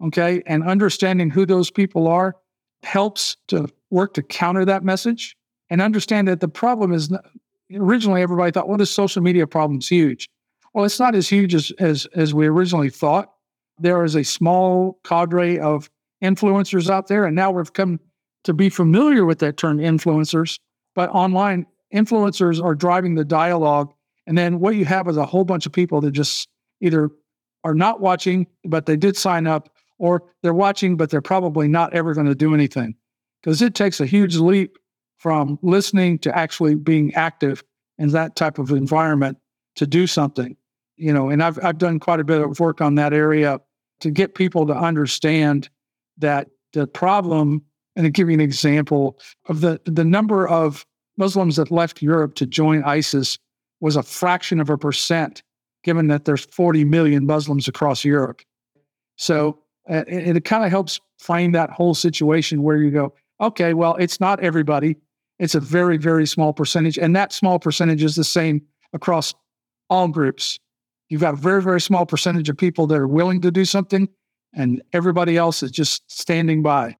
Okay. 0.02 0.42
And 0.46 0.64
understanding 0.64 1.30
who 1.30 1.46
those 1.46 1.70
people 1.70 2.08
are 2.08 2.36
helps 2.82 3.36
to 3.48 3.68
work 3.90 4.14
to 4.14 4.22
counter 4.22 4.64
that 4.64 4.84
message 4.84 5.36
and 5.70 5.80
understand 5.80 6.28
that 6.28 6.40
the 6.40 6.48
problem 6.48 6.92
is 6.92 7.12
originally 7.74 8.22
everybody 8.22 8.52
thought, 8.52 8.68
well, 8.68 8.78
this 8.78 8.90
social 8.90 9.22
media 9.22 9.46
problem 9.46 9.78
is 9.78 9.88
huge. 9.88 10.28
Well, 10.74 10.84
it's 10.84 11.00
not 11.00 11.14
as 11.14 11.28
huge 11.28 11.54
as, 11.54 11.72
as, 11.78 12.06
as 12.14 12.34
we 12.34 12.46
originally 12.46 12.90
thought. 12.90 13.33
There 13.78 14.04
is 14.04 14.14
a 14.14 14.24
small 14.24 14.98
cadre 15.04 15.58
of 15.58 15.90
influencers 16.22 16.88
out 16.88 17.08
there. 17.08 17.24
And 17.24 17.36
now 17.36 17.50
we've 17.50 17.72
come 17.72 18.00
to 18.44 18.52
be 18.52 18.68
familiar 18.68 19.24
with 19.24 19.38
that 19.40 19.56
term 19.56 19.78
influencers. 19.78 20.58
But 20.94 21.10
online, 21.10 21.66
influencers 21.92 22.62
are 22.62 22.74
driving 22.74 23.14
the 23.14 23.24
dialogue. 23.24 23.92
And 24.26 24.38
then 24.38 24.60
what 24.60 24.74
you 24.76 24.84
have 24.84 25.08
is 25.08 25.16
a 25.16 25.26
whole 25.26 25.44
bunch 25.44 25.66
of 25.66 25.72
people 25.72 26.00
that 26.02 26.12
just 26.12 26.48
either 26.80 27.10
are 27.64 27.74
not 27.74 28.00
watching, 28.00 28.46
but 28.64 28.86
they 28.86 28.96
did 28.96 29.16
sign 29.16 29.46
up, 29.46 29.70
or 29.98 30.22
they're 30.42 30.54
watching, 30.54 30.96
but 30.96 31.10
they're 31.10 31.22
probably 31.22 31.66
not 31.68 31.94
ever 31.94 32.14
going 32.14 32.26
to 32.26 32.34
do 32.34 32.54
anything. 32.54 32.94
Because 33.42 33.62
it 33.62 33.74
takes 33.74 34.00
a 34.00 34.06
huge 34.06 34.36
leap 34.36 34.76
from 35.18 35.58
listening 35.62 36.18
to 36.20 36.36
actually 36.36 36.74
being 36.74 37.14
active 37.14 37.64
in 37.98 38.10
that 38.10 38.36
type 38.36 38.58
of 38.58 38.70
environment 38.70 39.38
to 39.76 39.86
do 39.86 40.06
something. 40.06 40.56
You 40.96 41.12
know, 41.12 41.30
and 41.30 41.42
I've 41.42 41.62
I've 41.64 41.78
done 41.78 41.98
quite 41.98 42.20
a 42.20 42.24
bit 42.24 42.40
of 42.40 42.60
work 42.60 42.80
on 42.80 42.94
that 42.96 43.12
area 43.12 43.60
to 44.00 44.10
get 44.10 44.34
people 44.34 44.66
to 44.66 44.74
understand 44.74 45.68
that 46.18 46.48
the 46.72 46.86
problem, 46.86 47.62
and 47.96 48.04
to 48.04 48.10
give 48.10 48.28
you 48.28 48.34
an 48.34 48.40
example 48.40 49.18
of 49.48 49.60
the 49.60 49.80
the 49.84 50.04
number 50.04 50.46
of 50.48 50.86
Muslims 51.16 51.56
that 51.56 51.70
left 51.70 52.02
Europe 52.02 52.34
to 52.36 52.46
join 52.46 52.82
ISIS 52.84 53.38
was 53.80 53.96
a 53.96 54.02
fraction 54.02 54.60
of 54.60 54.70
a 54.70 54.78
percent, 54.78 55.42
given 55.82 56.08
that 56.08 56.24
there's 56.24 56.44
40 56.46 56.84
million 56.84 57.26
Muslims 57.26 57.68
across 57.68 58.04
Europe. 58.04 58.40
So 59.16 59.58
uh, 59.88 60.04
it, 60.08 60.36
it 60.36 60.44
kind 60.44 60.64
of 60.64 60.70
helps 60.70 61.00
frame 61.18 61.52
that 61.52 61.70
whole 61.70 61.94
situation 61.94 62.62
where 62.62 62.76
you 62.76 62.90
go, 62.90 63.14
okay, 63.40 63.74
well, 63.74 63.94
it's 63.96 64.20
not 64.20 64.40
everybody. 64.40 64.96
It's 65.38 65.54
a 65.54 65.60
very, 65.60 65.96
very 65.96 66.26
small 66.26 66.52
percentage. 66.52 66.98
And 66.98 67.14
that 67.16 67.32
small 67.32 67.58
percentage 67.58 68.02
is 68.02 68.16
the 68.16 68.24
same 68.24 68.62
across 68.92 69.34
all 69.90 70.08
groups. 70.08 70.58
You've 71.14 71.20
got 71.20 71.34
a 71.34 71.36
very, 71.36 71.62
very 71.62 71.80
small 71.80 72.04
percentage 72.06 72.48
of 72.48 72.56
people 72.56 72.88
that 72.88 72.98
are 72.98 73.06
willing 73.06 73.40
to 73.42 73.52
do 73.52 73.64
something, 73.64 74.08
and 74.52 74.82
everybody 74.92 75.36
else 75.36 75.62
is 75.62 75.70
just 75.70 76.02
standing 76.10 76.60
by. 76.60 76.96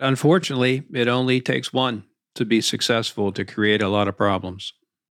Unfortunately, 0.00 0.82
it 0.92 1.06
only 1.06 1.40
takes 1.40 1.72
one 1.72 2.02
to 2.34 2.44
be 2.44 2.60
successful 2.60 3.30
to 3.30 3.44
create 3.44 3.80
a 3.80 3.88
lot 3.88 4.08
of 4.08 4.16
problems. 4.16 4.72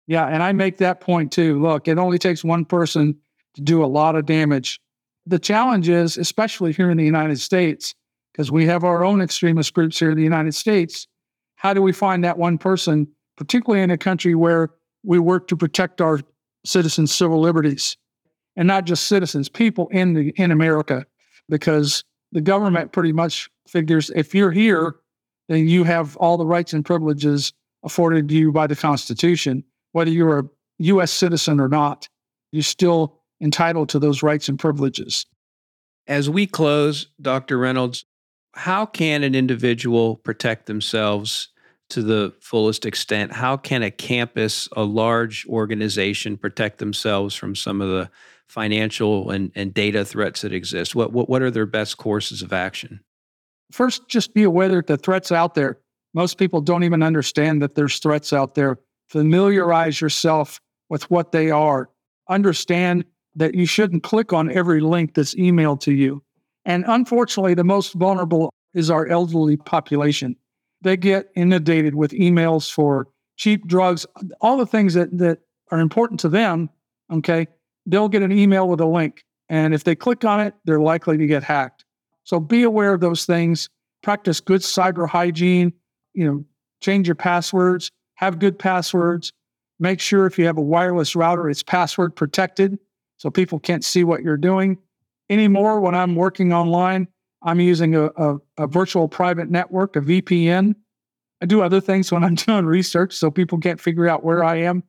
Yeah, 0.08 0.26
and 0.26 0.44
I 0.44 0.52
make 0.52 0.80
that 0.80 1.00
point 1.00 1.32
too. 1.32 1.62
Look, 1.62 1.88
it 1.88 1.98
only 1.98 2.20
takes 2.20 2.44
one 2.44 2.66
person 2.66 3.16
to 3.54 3.62
do 3.62 3.82
a 3.82 3.88
lot 3.88 4.18
of 4.18 4.26
damage. 4.26 4.82
The 5.26 5.40
challenge 5.40 5.88
is, 5.88 6.18
especially 6.18 6.74
here 6.74 6.92
in 6.92 6.98
the 6.98 7.06
United 7.06 7.40
States, 7.40 7.96
because 8.34 8.52
we 8.52 8.66
have 8.66 8.84
our 8.84 9.06
own 9.06 9.22
extremist 9.22 9.74
groups 9.74 9.98
here 9.98 10.12
in 10.12 10.18
the 10.18 10.24
United 10.24 10.54
States, 10.54 11.08
how 11.56 11.74
do 11.74 11.82
we 11.82 11.94
find 11.94 12.22
that 12.26 12.38
one 12.38 12.58
person, 12.58 13.08
particularly 13.38 13.82
in 13.82 13.92
a 13.92 13.98
country 13.98 14.36
where 14.36 14.72
we 15.04 15.20
work 15.20 15.48
to 15.48 15.56
protect 15.56 16.02
our 16.02 16.20
citizens' 16.66 17.16
civil 17.16 17.40
liberties? 17.40 17.96
And 18.56 18.68
not 18.68 18.86
just 18.86 19.08
citizens, 19.08 19.50
people 19.50 19.88
in 19.90 20.14
the 20.14 20.30
in 20.38 20.52
America, 20.52 21.06
because 21.50 22.04
the 22.32 22.42
government 22.42 22.92
pretty 22.92 23.12
much 23.12 23.50
figures 23.68 24.10
if 24.16 24.34
you're 24.34 24.52
here, 24.52 24.96
then 25.50 25.68
you 25.68 25.84
have 25.84 26.16
all 26.18 26.38
the 26.38 26.46
rights 26.46 26.74
and 26.74 26.86
privileges 26.86 27.54
afforded 27.84 28.32
you 28.32 28.52
by 28.52 28.68
the 28.68 28.76
Constitution, 28.76 29.64
whether 29.92 30.12
you're 30.12 30.40
a 30.40 30.44
U.S. 30.80 31.12
citizen 31.12 31.60
or 31.60 31.68
not. 31.68 32.10
You're 32.52 32.64
still 32.64 33.20
entitled 33.42 33.90
to 33.90 34.00
those 34.00 34.24
rights 34.24 34.48
and 34.48 34.58
privileges. 34.58 35.26
As 36.08 36.30
we 36.30 36.48
close, 36.48 37.08
Dr. 37.22 37.58
Reynolds, 37.58 38.06
how 38.54 38.86
can 38.86 39.24
an 39.24 39.36
individual 39.36 40.16
protect 40.18 40.66
themselves 40.66 41.50
to 41.90 42.02
the 42.02 42.34
fullest 42.42 42.86
extent? 42.86 43.32
How 43.32 43.58
can 43.58 43.84
a 43.84 43.92
campus, 43.92 44.68
a 44.76 44.84
large 44.84 45.46
organization, 45.48 46.38
protect 46.38 46.80
themselves 46.80 47.36
from 47.36 47.56
some 47.56 47.82
of 47.82 47.90
the 47.90 48.10
financial 48.48 49.30
and, 49.32 49.52
and 49.56 49.74
data 49.74 50.06
threats 50.06 50.42
that 50.42 50.54
exist? 50.54 50.96
What, 50.96 51.14
what, 51.14 51.30
what 51.30 51.42
are 51.42 51.52
their 51.52 51.66
best 51.66 51.98
courses 51.98 52.42
of 52.42 52.54
action? 52.54 53.02
First, 53.72 54.08
just 54.08 54.34
be 54.34 54.44
aware 54.44 54.70
that 54.70 54.88
the 54.88 54.98
threats 54.98 55.32
out 55.32 55.56
there. 55.56 55.80
Most 56.14 56.38
people 56.38 56.62
don't 56.62 56.84
even 56.84 57.04
understand 57.04 57.62
that 57.62 57.76
there's 57.76 58.00
threats 58.00 58.32
out 58.32 58.56
there. 58.56 58.80
Familiarize 59.10 60.00
yourself 60.00 60.60
with 60.90 61.10
what 61.12 61.32
they 61.32 61.52
are. 61.52 61.90
Understand 62.30 63.06
that 63.36 63.54
you 63.54 63.66
shouldn't 63.66 64.04
click 64.04 64.34
on 64.34 64.52
every 64.52 64.80
link 64.80 65.14
that's 65.14 65.36
emailed 65.36 65.82
to 65.82 65.92
you. 65.92 66.24
And 66.64 66.86
unfortunately, 66.88 67.54
the 67.54 67.64
most 67.64 67.94
vulnerable 67.94 68.52
is 68.74 68.90
our 68.90 69.08
elderly 69.08 69.58
population. 69.58 70.36
They 70.86 70.98
get 70.98 71.32
inundated 71.36 71.96
with 71.96 72.12
emails 72.12 72.72
for 72.72 73.08
cheap 73.38 73.66
drugs, 73.66 74.06
all 74.40 74.56
the 74.56 74.68
things 74.68 74.94
that, 74.94 75.18
that 75.18 75.40
are 75.72 75.80
important 75.80 76.20
to 76.20 76.30
them. 76.30 76.70
Okay. 77.12 77.48
They'll 77.88 78.08
get 78.08 78.22
an 78.22 78.32
email 78.32 78.70
with 78.70 78.80
a 78.80 78.86
link. 78.86 79.26
And 79.50 79.74
if 79.74 79.84
they 79.84 79.96
click 79.96 80.24
on 80.24 80.42
it, 80.42 80.54
they're 80.64 80.80
likely 80.80 81.18
to 81.18 81.26
get 81.26 81.44
hacked. 81.44 81.86
So 82.24 82.40
be 82.40 82.62
aware 82.62 82.94
of 82.94 83.02
those 83.02 83.26
things. 83.26 83.68
Practice 84.04 84.40
good 84.40 84.62
cyber 84.62 85.10
hygiene. 85.10 85.74
You 86.14 86.26
know, 86.28 86.46
change 86.82 87.08
your 87.08 87.16
passwords, 87.16 87.90
have 88.14 88.38
good 88.38 88.60
passwords. 88.60 89.34
Make 89.80 90.00
sure 90.00 90.28
if 90.28 90.38
you 90.38 90.46
have 90.46 90.60
a 90.60 90.62
wireless 90.62 91.16
router, 91.16 91.50
it's 91.50 91.64
password 91.64 92.16
protected 92.16 92.78
so 93.18 93.32
people 93.32 93.58
can't 93.58 93.84
see 93.84 94.04
what 94.04 94.22
you're 94.22 94.38
doing 94.38 94.78
anymore 95.32 95.80
when 95.80 95.96
I'm 95.96 96.16
working 96.16 96.54
online. 96.54 97.08
I'm 97.46 97.60
using 97.60 97.96
a, 97.96 98.06
a, 98.06 98.38
a, 98.58 98.68
virtual 98.68 99.08
private 99.08 99.50
network, 99.50 99.96
a 99.96 100.02
VPN. 100.02 100.76
I 101.42 101.46
do 101.46 101.62
other 101.62 101.80
things 101.80 102.12
when 102.12 102.24
I'm 102.24 102.36
doing 102.36 102.66
research 102.66 103.14
so 103.14 103.30
people 103.30 103.60
can't 103.60 103.80
figure 103.80 104.10
out 104.10 104.24
where 104.24 104.44
I 104.44 104.58
am. 104.58 104.84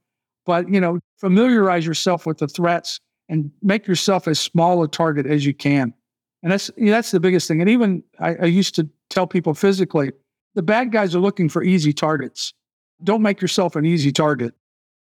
But, 0.46 0.68
you 0.68 0.80
know, 0.80 0.98
familiarize 1.18 1.84
yourself 1.86 2.24
with 2.24 2.38
the 2.38 2.48
threats 2.48 2.98
and 3.28 3.50
make 3.62 3.86
yourself 3.86 4.26
as 4.26 4.40
small 4.40 4.82
a 4.82 4.88
target 4.88 5.26
as 5.26 5.44
you 5.44 5.52
can. 5.52 5.92
And 6.42 6.50
that's, 6.50 6.70
you 6.76 6.86
know, 6.86 6.92
that's 6.92 7.10
the 7.10 7.20
biggest 7.20 7.46
thing. 7.46 7.60
And 7.60 7.68
even 7.68 8.02
I, 8.20 8.36
I 8.36 8.44
used 8.46 8.74
to 8.76 8.88
tell 9.10 9.26
people 9.26 9.52
physically, 9.52 10.12
the 10.54 10.62
bad 10.62 10.92
guys 10.92 11.14
are 11.14 11.20
looking 11.20 11.48
for 11.48 11.62
easy 11.62 11.92
targets. 11.92 12.54
Don't 13.04 13.22
make 13.22 13.42
yourself 13.42 13.76
an 13.76 13.84
easy 13.84 14.12
target. 14.12 14.54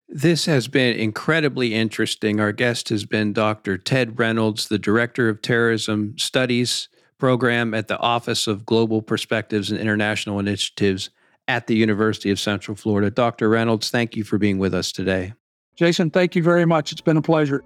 This 0.08 0.46
has 0.46 0.68
been 0.68 0.96
incredibly 0.96 1.74
interesting. 1.74 2.40
Our 2.40 2.52
guest 2.52 2.88
has 2.90 3.04
been 3.04 3.32
Dr. 3.32 3.76
Ted 3.76 4.18
Reynolds, 4.18 4.68
the 4.68 4.78
Director 4.78 5.28
of 5.28 5.42
Terrorism 5.42 6.16
Studies 6.16 6.88
Program 7.18 7.74
at 7.74 7.88
the 7.88 7.98
Office 7.98 8.46
of 8.46 8.66
Global 8.66 9.02
Perspectives 9.02 9.70
and 9.70 9.80
International 9.80 10.38
Initiatives 10.38 11.10
at 11.48 11.66
the 11.66 11.76
University 11.76 12.30
of 12.30 12.40
Central 12.40 12.76
Florida. 12.76 13.10
Dr. 13.10 13.48
Reynolds, 13.48 13.90
thank 13.90 14.16
you 14.16 14.24
for 14.24 14.38
being 14.38 14.58
with 14.58 14.74
us 14.74 14.92
today. 14.92 15.32
Jason, 15.76 16.10
thank 16.10 16.34
you 16.34 16.42
very 16.42 16.64
much. 16.64 16.92
It's 16.92 17.00
been 17.00 17.16
a 17.16 17.22
pleasure. 17.22 17.62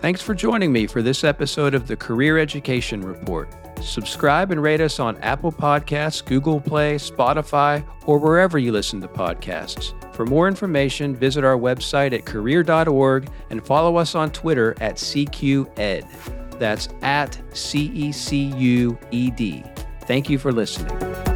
Thanks 0.00 0.22
for 0.22 0.34
joining 0.34 0.72
me 0.72 0.86
for 0.86 1.02
this 1.02 1.24
episode 1.24 1.74
of 1.74 1.86
the 1.86 1.94
Career 1.94 2.38
Education 2.38 3.02
Report. 3.02 3.54
Subscribe 3.82 4.50
and 4.50 4.62
rate 4.62 4.80
us 4.80 4.98
on 4.98 5.18
Apple 5.18 5.52
Podcasts, 5.52 6.24
Google 6.24 6.58
Play, 6.58 6.94
Spotify, 6.94 7.84
or 8.06 8.18
wherever 8.18 8.58
you 8.58 8.72
listen 8.72 9.02
to 9.02 9.08
podcasts. 9.08 9.92
For 10.20 10.26
more 10.26 10.48
information, 10.48 11.16
visit 11.16 11.44
our 11.44 11.56
website 11.56 12.12
at 12.12 12.26
career.org 12.26 13.30
and 13.48 13.64
follow 13.64 13.96
us 13.96 14.14
on 14.14 14.30
Twitter 14.30 14.76
at 14.78 14.96
CECUED. 14.96 16.58
That's 16.58 16.90
at 17.00 17.40
C 17.56 17.86
E 17.94 18.12
C 18.12 18.52
U 18.54 18.98
E 19.10 19.30
D. 19.30 19.64
Thank 20.02 20.28
you 20.28 20.38
for 20.38 20.52
listening. 20.52 21.29